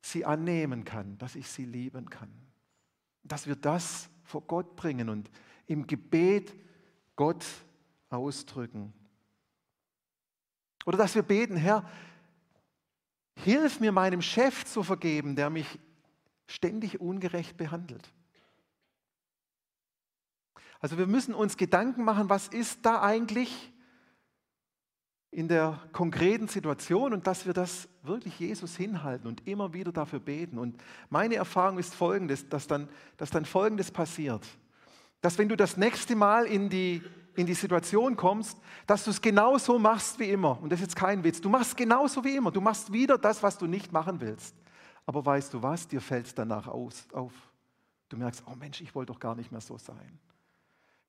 sie 0.00 0.24
annehmen 0.24 0.84
kann, 0.84 1.18
dass 1.18 1.36
ich 1.36 1.48
sie 1.48 1.66
lieben 1.66 2.10
kann 2.10 2.49
dass 3.22 3.46
wir 3.46 3.56
das 3.56 4.08
vor 4.24 4.42
Gott 4.42 4.76
bringen 4.76 5.08
und 5.08 5.30
im 5.66 5.86
Gebet 5.86 6.54
Gott 7.16 7.44
ausdrücken. 8.08 8.92
Oder 10.86 10.98
dass 10.98 11.14
wir 11.14 11.22
beten, 11.22 11.56
Herr, 11.56 11.88
hilf 13.36 13.80
mir 13.80 13.92
meinem 13.92 14.22
Chef 14.22 14.64
zu 14.64 14.82
vergeben, 14.82 15.36
der 15.36 15.50
mich 15.50 15.78
ständig 16.46 17.00
ungerecht 17.00 17.56
behandelt. 17.56 18.12
Also 20.80 20.96
wir 20.96 21.06
müssen 21.06 21.34
uns 21.34 21.56
Gedanken 21.56 22.04
machen, 22.04 22.30
was 22.30 22.48
ist 22.48 22.84
da 22.86 23.02
eigentlich 23.02 23.72
in 25.32 25.46
der 25.46 25.78
konkreten 25.92 26.48
Situation 26.48 27.12
und 27.12 27.26
dass 27.26 27.46
wir 27.46 27.52
das 27.52 27.88
wirklich 28.02 28.38
Jesus 28.40 28.76
hinhalten 28.76 29.28
und 29.28 29.46
immer 29.46 29.72
wieder 29.72 29.92
dafür 29.92 30.18
beten. 30.18 30.58
Und 30.58 30.82
meine 31.08 31.36
Erfahrung 31.36 31.78
ist 31.78 31.94
folgendes, 31.94 32.48
dass 32.48 32.66
dann, 32.66 32.88
dass 33.16 33.30
dann 33.30 33.44
folgendes 33.44 33.90
passiert. 33.90 34.44
Dass 35.20 35.38
wenn 35.38 35.48
du 35.48 35.56
das 35.56 35.76
nächste 35.76 36.16
Mal 36.16 36.46
in 36.46 36.68
die, 36.68 37.02
in 37.36 37.46
die 37.46 37.54
Situation 37.54 38.16
kommst, 38.16 38.58
dass 38.86 39.04
du 39.04 39.10
es 39.10 39.20
genauso 39.20 39.78
machst 39.78 40.18
wie 40.18 40.30
immer. 40.30 40.60
Und 40.60 40.72
das 40.72 40.80
ist 40.80 40.86
jetzt 40.86 40.96
kein 40.96 41.22
Witz. 41.22 41.40
Du 41.40 41.48
machst 41.48 41.76
genauso 41.76 42.24
wie 42.24 42.34
immer. 42.34 42.50
Du 42.50 42.60
machst 42.60 42.92
wieder 42.92 43.16
das, 43.16 43.40
was 43.42 43.56
du 43.56 43.66
nicht 43.66 43.92
machen 43.92 44.20
willst. 44.20 44.56
Aber 45.06 45.24
weißt 45.24 45.54
du 45.54 45.62
was? 45.62 45.86
Dir 45.86 46.00
fällt 46.00 46.26
es 46.26 46.34
danach 46.34 46.66
aus, 46.66 47.06
auf. 47.12 47.32
Du 48.08 48.16
merkst, 48.16 48.42
oh 48.46 48.56
Mensch, 48.56 48.80
ich 48.80 48.94
wollte 48.96 49.12
doch 49.12 49.20
gar 49.20 49.36
nicht 49.36 49.52
mehr 49.52 49.60
so 49.60 49.78
sein. 49.78 50.18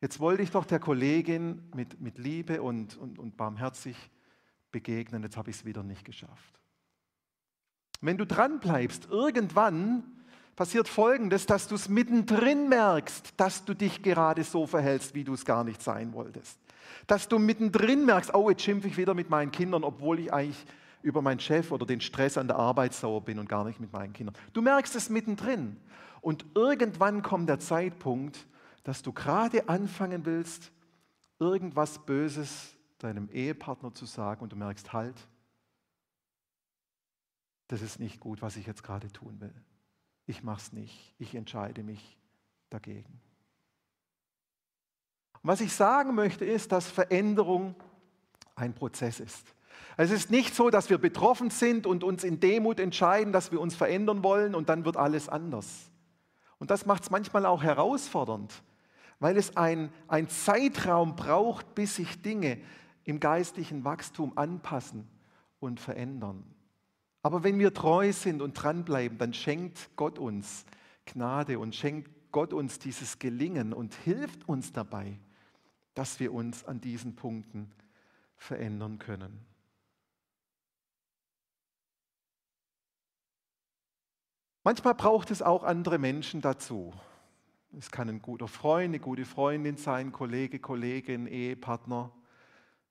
Jetzt 0.01 0.19
wollte 0.19 0.41
ich 0.41 0.49
doch 0.49 0.65
der 0.65 0.79
Kollegin 0.79 1.61
mit, 1.75 2.01
mit 2.01 2.17
Liebe 2.17 2.61
und, 2.61 2.97
und, 2.97 3.19
und 3.19 3.37
barmherzig 3.37 3.95
begegnen, 4.71 5.21
jetzt 5.21 5.37
habe 5.37 5.51
ich 5.51 5.57
es 5.57 5.65
wieder 5.65 5.83
nicht 5.83 6.03
geschafft. 6.03 6.59
Wenn 8.01 8.17
du 8.17 8.25
dran 8.25 8.59
bleibst, 8.59 9.09
irgendwann 9.11 10.03
passiert 10.55 10.87
Folgendes, 10.87 11.45
dass 11.45 11.67
du 11.67 11.75
es 11.75 11.87
mittendrin 11.87 12.67
merkst, 12.67 13.33
dass 13.37 13.63
du 13.63 13.75
dich 13.75 14.01
gerade 14.01 14.43
so 14.43 14.65
verhältst, 14.65 15.13
wie 15.13 15.23
du 15.23 15.33
es 15.33 15.45
gar 15.45 15.63
nicht 15.63 15.83
sein 15.83 16.13
wolltest. 16.13 16.59
Dass 17.05 17.27
du 17.27 17.37
mittendrin 17.37 18.05
merkst, 18.05 18.33
oh, 18.33 18.49
jetzt 18.49 18.63
schimpfe 18.63 18.87
ich 18.87 18.97
wieder 18.97 19.13
mit 19.13 19.29
meinen 19.29 19.51
Kindern, 19.51 19.83
obwohl 19.83 20.19
ich 20.19 20.33
eigentlich 20.33 20.65
über 21.03 21.21
meinen 21.21 21.39
Chef 21.39 21.71
oder 21.71 21.85
den 21.85 22.01
Stress 22.01 22.37
an 22.37 22.47
der 22.47 22.57
Arbeit 22.57 22.93
sauer 22.93 23.21
bin 23.21 23.37
und 23.37 23.47
gar 23.47 23.65
nicht 23.65 23.79
mit 23.79 23.93
meinen 23.93 24.13
Kindern. 24.13 24.35
Du 24.53 24.61
merkst 24.61 24.95
es 24.95 25.09
mittendrin. 25.09 25.77
Und 26.21 26.45
irgendwann 26.55 27.21
kommt 27.21 27.49
der 27.49 27.59
Zeitpunkt, 27.59 28.45
dass 28.83 29.01
du 29.01 29.13
gerade 29.13 29.69
anfangen 29.69 30.25
willst, 30.25 30.71
irgendwas 31.39 31.99
Böses 31.99 32.75
deinem 32.99 33.29
Ehepartner 33.29 33.93
zu 33.93 34.05
sagen 34.05 34.41
und 34.41 34.51
du 34.51 34.55
merkst, 34.55 34.93
halt, 34.93 35.15
das 37.67 37.81
ist 37.81 37.99
nicht 37.99 38.19
gut, 38.19 38.41
was 38.41 38.57
ich 38.57 38.67
jetzt 38.67 38.83
gerade 38.83 39.11
tun 39.11 39.39
will. 39.39 39.53
Ich 40.27 40.43
mache 40.43 40.61
es 40.61 40.73
nicht. 40.73 41.15
Ich 41.17 41.35
entscheide 41.35 41.83
mich 41.83 42.17
dagegen. 42.69 43.21
Und 45.41 45.47
was 45.47 45.61
ich 45.61 45.73
sagen 45.73 46.13
möchte, 46.13 46.45
ist, 46.45 46.71
dass 46.71 46.89
Veränderung 46.89 47.75
ein 48.55 48.73
Prozess 48.73 49.19
ist. 49.19 49.55
Es 49.97 50.11
ist 50.11 50.29
nicht 50.29 50.53
so, 50.53 50.69
dass 50.69 50.89
wir 50.89 50.97
betroffen 50.97 51.49
sind 51.49 51.87
und 51.87 52.03
uns 52.03 52.23
in 52.23 52.39
Demut 52.39 52.79
entscheiden, 52.79 53.33
dass 53.33 53.51
wir 53.51 53.59
uns 53.59 53.75
verändern 53.75 54.23
wollen 54.23 54.53
und 54.53 54.69
dann 54.69 54.85
wird 54.85 54.97
alles 54.97 55.29
anders. 55.29 55.89
Und 56.59 56.69
das 56.71 56.85
macht 56.85 57.03
es 57.03 57.09
manchmal 57.09 57.45
auch 57.45 57.63
herausfordernd, 57.63 58.63
weil 59.21 59.37
es 59.37 59.55
ein, 59.55 59.93
ein 60.07 60.27
Zeitraum 60.27 61.15
braucht, 61.15 61.75
bis 61.75 61.95
sich 61.95 62.23
Dinge 62.23 62.57
im 63.03 63.19
geistlichen 63.19 63.85
Wachstum 63.85 64.35
anpassen 64.35 65.07
und 65.59 65.79
verändern. 65.79 66.43
Aber 67.21 67.43
wenn 67.43 67.59
wir 67.59 67.71
treu 67.71 68.11
sind 68.13 68.41
und 68.41 68.55
dranbleiben, 68.55 69.19
dann 69.19 69.35
schenkt 69.35 69.95
Gott 69.95 70.17
uns 70.17 70.65
Gnade 71.05 71.59
und 71.59 71.75
schenkt 71.75 72.09
Gott 72.31 72.51
uns 72.51 72.79
dieses 72.79 73.19
Gelingen 73.19 73.73
und 73.73 73.93
hilft 73.93 74.49
uns 74.49 74.73
dabei, 74.73 75.19
dass 75.93 76.19
wir 76.19 76.33
uns 76.33 76.65
an 76.65 76.81
diesen 76.81 77.15
Punkten 77.15 77.71
verändern 78.37 78.97
können. 78.97 79.45
Manchmal 84.63 84.95
braucht 84.95 85.29
es 85.29 85.43
auch 85.43 85.63
andere 85.63 85.99
Menschen 85.99 86.41
dazu. 86.41 86.91
Es 87.77 87.89
kann 87.89 88.09
ein 88.09 88.21
guter 88.21 88.49
Freund, 88.49 88.89
eine 88.89 88.99
gute 88.99 89.23
Freundin 89.23 89.77
sein, 89.77 90.11
Kollege, 90.11 90.59
Kollegin, 90.59 91.25
Ehepartner. 91.25 92.11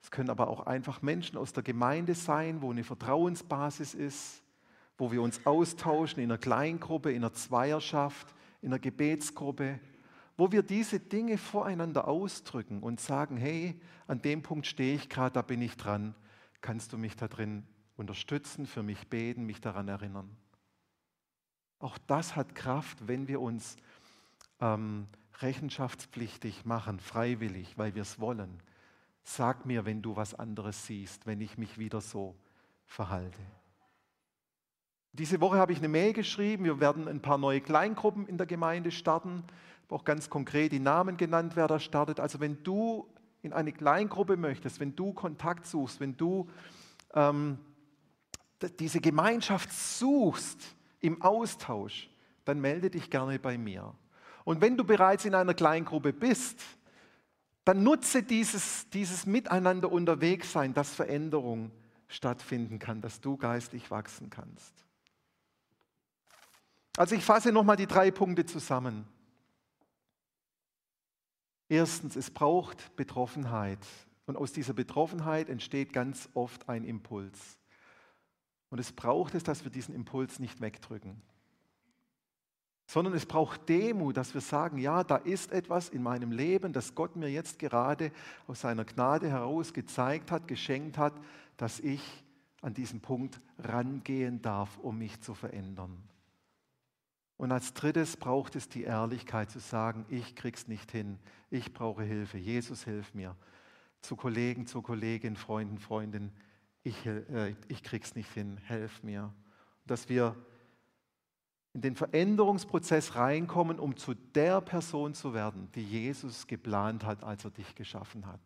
Es 0.03 0.11
können 0.11 0.31
aber 0.31 0.49
auch 0.49 0.67
einfach 0.67 1.03
Menschen 1.03 1.37
aus 1.37 1.53
der 1.53 1.63
Gemeinde 1.63 2.15
sein, 2.15 2.63
wo 2.63 2.71
eine 2.71 2.83
Vertrauensbasis 2.83 3.93
ist, 3.93 4.43
wo 4.97 5.13
wir 5.13 5.21
uns 5.21 5.45
austauschen 5.45 6.23
in 6.23 6.31
einer 6.31 6.39
Kleingruppe, 6.39 7.11
in 7.11 7.19
einer 7.19 7.35
Zweierschaft, 7.35 8.35
in 8.63 8.69
einer 8.69 8.79
Gebetsgruppe, 8.79 9.79
wo 10.39 10.51
wir 10.51 10.63
diese 10.63 10.99
Dinge 10.99 11.37
voreinander 11.37 12.09
ausdrücken 12.09 12.83
und 12.83 13.01
sagen, 13.01 13.37
hey, 13.37 13.79
an 14.07 14.23
dem 14.23 14.41
Punkt 14.41 14.67
stehe 14.67 14.95
ich 14.95 15.11
gerade, 15.11 15.35
da 15.35 15.43
bin 15.43 15.61
ich 15.61 15.77
dran, 15.77 16.15
kannst 16.63 16.95
du 16.95 16.99
mich 16.99 17.17
da 17.17 17.29
drin 17.29 17.67
unterstützen, 17.97 18.67
für 18.67 18.83
mich 18.83 19.09
beten, 19.09 19.45
mich 19.45 19.61
daran 19.61 19.89
erinnern. 19.89 20.35
Auch 21.79 21.99
das 21.99 22.37
hat 22.37 22.55
Kraft, 22.55 23.07
wenn 23.07 23.29
wir 23.29 23.43
uns 23.43 23.77
ähm, 24.61 25.07
rechenschaftspflichtig 25.41 26.65
machen, 26.65 27.01
freiwillig, 27.01 27.79
weil 27.79 27.95
wir 27.95 28.03
es 28.03 28.21
wollen. 28.21 28.63
Sag 29.23 29.67
mir, 29.67 29.85
wenn 29.85 30.03
du 30.03 30.17
was 30.17 30.35
anderes 30.35 30.87
siehst, 30.87 31.27
wenn 31.27 31.41
ich 31.41 31.59
mich 31.59 31.79
wieder 31.79 32.01
so 32.01 32.35
verhalte. 32.87 33.41
Diese 35.13 35.41
Woche 35.41 35.59
habe 35.59 35.73
ich 35.73 35.79
eine 35.79 35.89
Mail 35.89 36.13
geschrieben. 36.13 36.65
Wir 36.65 36.81
werden 36.81 37.09
ein 37.09 37.21
paar 37.21 37.39
neue 37.39 37.61
Kleingruppen 37.61 38.27
in 38.27 38.39
der 38.39 38.47
Gemeinde 38.47 38.91
starten. 38.91 39.45
Auch 39.89 40.05
ganz 40.05 40.31
konkret 40.31 40.71
die 40.71 40.79
Namen 40.79 41.17
genannt, 41.17 41.57
wer 41.57 41.67
da 41.67 41.81
startet. 41.81 42.21
Also 42.21 42.39
wenn 42.39 42.63
du 42.63 43.09
in 43.43 43.53
eine 43.53 43.73
Kleingruppe 43.73 44.37
möchtest, 44.37 44.79
wenn 44.79 44.95
du 44.95 45.13
Kontakt 45.13 45.67
suchst, 45.67 45.99
wenn 45.99 46.17
du 46.17 46.49
ähm, 47.15 47.59
diese 48.79 49.01
Gemeinschaft 49.01 49.73
suchst 49.73 50.77
im 51.01 51.21
Austausch, 51.23 52.09
dann 52.45 52.61
melde 52.61 52.91
dich 52.91 53.11
gerne 53.11 53.39
bei 53.39 53.59
mir. 53.59 53.93
Und 54.45 54.61
wenn 54.61 54.77
du 54.77 54.85
bereits 54.85 55.25
in 55.25 55.35
einer 55.35 55.55
Kleingruppe 55.55 56.13
bist, 56.13 56.61
dann 57.65 57.83
nutze 57.83 58.23
dieses, 58.23 58.89
dieses 58.91 59.27
Miteinander 59.27 59.93
unterwegs 59.93 60.53
sein, 60.53 60.75
dass 60.75 60.95
Veränderung 60.95 61.71
stattfinden 62.09 62.79
kann, 62.79 63.01
dass 63.01 63.21
du 63.21 63.37
geistlich 63.37 63.91
wachsen 63.91 64.31
kannst. 64.31 64.75
Also 66.97 67.15
ich 67.15 67.25
fasse 67.25 67.53
nochmal 67.53 67.77
die 67.77 67.87
drei 67.87 68.11
Punkte 68.11 68.45
zusammen. 68.45 69.07
Erstens, 71.69 72.17
es 72.17 72.31
braucht 72.31 72.97
Betroffenheit. 72.97 73.79
Und 74.27 74.37
aus 74.37 74.53
dieser 74.53 74.75
Betroffenheit 74.75 75.49
entsteht 75.49 75.93
ganz 75.93 76.29
oft 76.35 76.69
ein 76.69 76.85
Impuls. 76.85 77.59
Und 78.71 78.79
es 78.79 78.93
braucht 78.93 79.35
es, 79.35 79.43
dass 79.43 79.65
wir 79.65 79.71
diesen 79.71 79.95
Impuls 79.95 80.39
nicht 80.39 80.61
wegdrücken, 80.61 81.21
sondern 82.91 83.15
es 83.15 83.25
braucht 83.25 83.69
Demut, 83.69 84.17
dass 84.17 84.35
wir 84.35 84.41
sagen, 84.41 84.77
ja, 84.77 85.05
da 85.05 85.15
ist 85.15 85.53
etwas 85.53 85.91
in 85.91 86.03
meinem 86.03 86.33
Leben, 86.33 86.73
das 86.73 86.97
Gott 86.97 87.15
mir 87.15 87.31
jetzt 87.31 87.61
gerade 87.61 88.11
aus 88.49 88.63
seiner 88.63 88.85
Gnade 88.85 89.31
heraus 89.31 89.73
gezeigt 89.73 90.33
hat, 90.33 90.49
geschenkt 90.49 90.99
hat, 90.99 91.13
dass 91.57 91.79
ich 91.79 92.03
an 92.63 92.75
diesen 92.75 93.01
Punkt 93.01 93.39
rangehen 93.59 94.43
darf, 94.43 94.77
um 94.79 94.99
mich 94.99 95.21
zu 95.21 95.35
verändern. 95.35 96.03
Und 97.37 97.53
als 97.53 97.75
drittes 97.75 98.17
braucht 98.17 98.57
es 98.57 98.69
die 98.69 98.83
Ehrlichkeit 98.83 99.53
zu 99.53 99.61
sagen, 99.61 100.05
ich 100.09 100.35
krieg's 100.35 100.67
nicht 100.67 100.91
hin, 100.91 101.21
ich 101.49 101.73
brauche 101.73 102.03
Hilfe, 102.03 102.39
Jesus 102.39 102.83
hilf 102.83 103.15
mir. 103.15 103.37
Zu 104.03 104.17
Kollegen, 104.17 104.67
zu 104.67 104.83
Kolleginnen, 104.83 105.37
Freunden, 105.37 105.79
Freundinnen, 105.79 106.33
ich, 106.83 107.07
äh, 107.07 107.55
ich 107.69 107.85
krieg's 107.85 108.17
nicht 108.17 108.33
hin, 108.33 108.59
helf 108.65 109.05
mir. 109.05 109.33
Dass 109.87 110.09
wir 110.09 110.35
in 111.73 111.83
den 111.83 111.95
Veränderungsprozess 111.95 113.15
reinkommen, 113.15 113.79
um 113.79 113.97
zu 113.97 114.15
der 114.15 114.61
Person 114.61 115.15
zu 115.15 115.35
werden, 115.35 115.71
die 115.75 115.85
Jesus 115.85 116.47
geplant 116.47 117.05
hat, 117.05 117.23
als 117.23 117.45
er 117.45 117.51
dich 117.51 117.75
geschaffen 117.75 118.27
hat. 118.27 118.41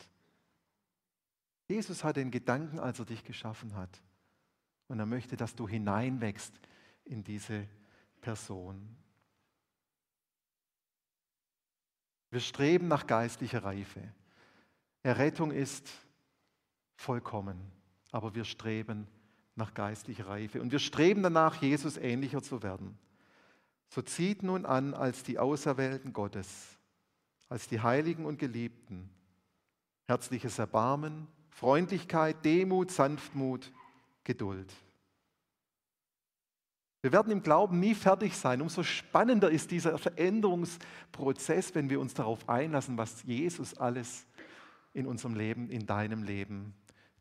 Jesus 1.69 2.05
hat 2.05 2.17
den 2.17 2.31
Gedanken, 2.31 2.79
als 2.79 2.99
er 2.99 3.07
dich 3.07 3.25
geschaffen 3.25 3.75
hat. 3.75 4.03
Und 4.89 4.99
er 4.99 5.07
möchte, 5.07 5.37
dass 5.37 5.55
du 5.55 5.67
hineinwächst 5.67 6.53
in 7.05 7.25
diese 7.25 7.67
Person. 8.21 8.97
Wir 12.31 12.41
streben 12.41 12.89
nach 12.89 13.07
geistlicher 13.07 13.65
Reife. 13.65 14.03
Errettung 15.03 15.51
ist 15.51 15.89
vollkommen, 16.97 17.59
aber 18.11 18.35
wir 18.35 18.45
streben 18.45 19.07
nach 19.55 19.73
geistlicher 19.73 20.27
Reife 20.27 20.61
und 20.61 20.73
wir 20.73 20.79
streben 20.79 21.23
danach, 21.23 21.63
Jesus 21.63 21.97
ähnlicher 21.97 22.43
zu 22.43 22.63
werden. 22.63 22.99
So 23.89 24.03
zieht 24.03 24.43
nun 24.43 24.67
an 24.67 24.95
als 24.95 25.23
die 25.23 25.39
Auserwählten 25.39 26.13
Gottes, 26.13 26.79
als 27.49 27.69
die 27.69 27.81
Heiligen 27.81 28.27
und 28.27 28.39
Geliebten, 28.39 29.11
herzliches 30.07 30.59
Erbarmen, 30.59 31.29
Freundlichkeit, 31.51 32.45
Demut, 32.45 32.91
Sanftmut, 32.91 33.73
Geduld. 34.25 34.73
Wir 37.05 37.13
werden 37.13 37.31
im 37.31 37.43
Glauben 37.43 37.81
nie 37.81 37.95
fertig 37.95 38.35
sein. 38.35 38.63
Umso 38.63 38.83
spannender 38.83 39.51
ist 39.51 39.71
dieser 39.71 39.99
Veränderungsprozess, 39.99 41.75
wenn 41.75 41.91
wir 41.91 42.01
uns 42.01 42.15
darauf 42.15 42.49
einlassen, 42.49 42.97
was 42.97 43.23
Jesus 43.25 43.75
alles 43.75 44.27
in 44.95 45.07
unserem 45.07 45.35
Leben, 45.35 45.69
in 45.69 45.85
deinem 45.85 46.23
Leben 46.23 46.75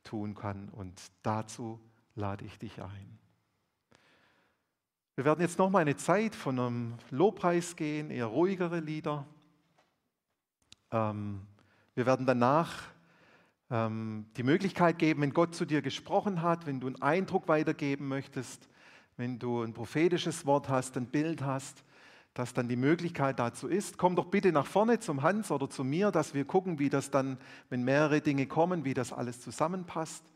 tun 0.06 0.36
kann. 0.36 0.70
Und 0.70 1.02
dazu 1.22 1.82
lade 2.16 2.46
ich 2.46 2.58
dich 2.58 2.82
ein. 2.82 3.20
Wir 5.16 5.26
werden 5.26 5.42
jetzt 5.42 5.60
noch 5.60 5.70
mal 5.70 5.80
eine 5.80 5.96
Zeit 5.96 6.34
von 6.34 6.58
einem 6.58 6.94
Lobpreis 7.12 7.76
gehen, 7.76 8.10
eher 8.10 8.26
ruhigere 8.26 8.80
Lieder. 8.80 9.28
Ähm, 10.90 11.42
wir 11.94 12.08
werden 12.08 12.26
danach 12.26 12.82
ähm, 13.70 14.26
die 14.38 14.42
Möglichkeit 14.42 14.98
geben, 14.98 15.22
wenn 15.22 15.32
Gott 15.32 15.54
zu 15.54 15.66
dir 15.66 15.84
gesprochen 15.84 16.42
hat, 16.42 16.66
wenn 16.66 16.80
du 16.80 16.88
einen 16.88 17.00
Eindruck 17.04 17.48
weitergeben 17.48 18.08
möchtest, 18.08 18.68
wenn 19.16 19.38
du 19.38 19.62
ein 19.62 19.74
prophetisches 19.74 20.48
Wort 20.48 20.68
hast, 20.68 20.98
ein 20.98 21.06
Bild 21.06 21.44
hast, 21.44 21.84
dass 22.34 22.56
dann 22.56 22.68
die 22.68 22.76
Möglichkeit 22.76 23.38
dazu 23.38 23.68
ist. 23.68 24.00
Komm 24.00 24.16
doch 24.16 24.26
bitte 24.26 24.52
nach 24.52 24.66
vorne 24.66 25.00
zum 25.00 25.22
Hans 25.22 25.52
oder 25.52 25.70
zu 25.70 25.84
mir, 25.84 26.10
dass 26.10 26.34
wir 26.34 26.46
gucken, 26.46 26.80
wie 26.80 26.90
das 26.90 27.12
dann, 27.12 27.38
wenn 27.70 27.84
mehrere 27.84 28.22
Dinge 28.22 28.48
kommen, 28.48 28.84
wie 28.84 28.96
das 28.96 29.14
alles 29.14 29.42
zusammenpasst. 29.42 30.33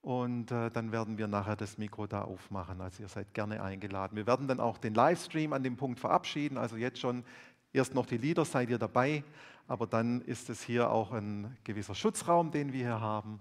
Und 0.00 0.52
äh, 0.52 0.70
dann 0.70 0.92
werden 0.92 1.18
wir 1.18 1.26
nachher 1.26 1.56
das 1.56 1.76
Mikro 1.76 2.06
da 2.06 2.22
aufmachen. 2.22 2.80
Also 2.80 3.02
ihr 3.02 3.08
seid 3.08 3.34
gerne 3.34 3.62
eingeladen. 3.62 4.16
Wir 4.16 4.26
werden 4.26 4.46
dann 4.46 4.60
auch 4.60 4.78
den 4.78 4.94
Livestream 4.94 5.52
an 5.52 5.62
dem 5.62 5.76
Punkt 5.76 5.98
verabschieden. 5.98 6.56
Also 6.56 6.76
jetzt 6.76 7.00
schon 7.00 7.24
erst 7.72 7.94
noch 7.94 8.06
die 8.06 8.16
Lieder 8.16 8.44
seid 8.44 8.70
ihr 8.70 8.78
dabei, 8.78 9.24
aber 9.66 9.86
dann 9.86 10.20
ist 10.22 10.50
es 10.50 10.62
hier 10.62 10.90
auch 10.90 11.12
ein 11.12 11.56
gewisser 11.64 11.94
Schutzraum, 11.94 12.50
den 12.50 12.72
wir 12.72 12.84
hier 12.84 13.00
haben. 13.00 13.40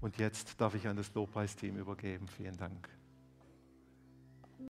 Und 0.00 0.18
jetzt 0.18 0.60
darf 0.60 0.74
ich 0.74 0.86
an 0.86 0.96
das 0.96 1.12
Lobpreisteam 1.14 1.76
übergeben. 1.78 2.28
Vielen 2.28 2.56
Dank. 2.56 2.88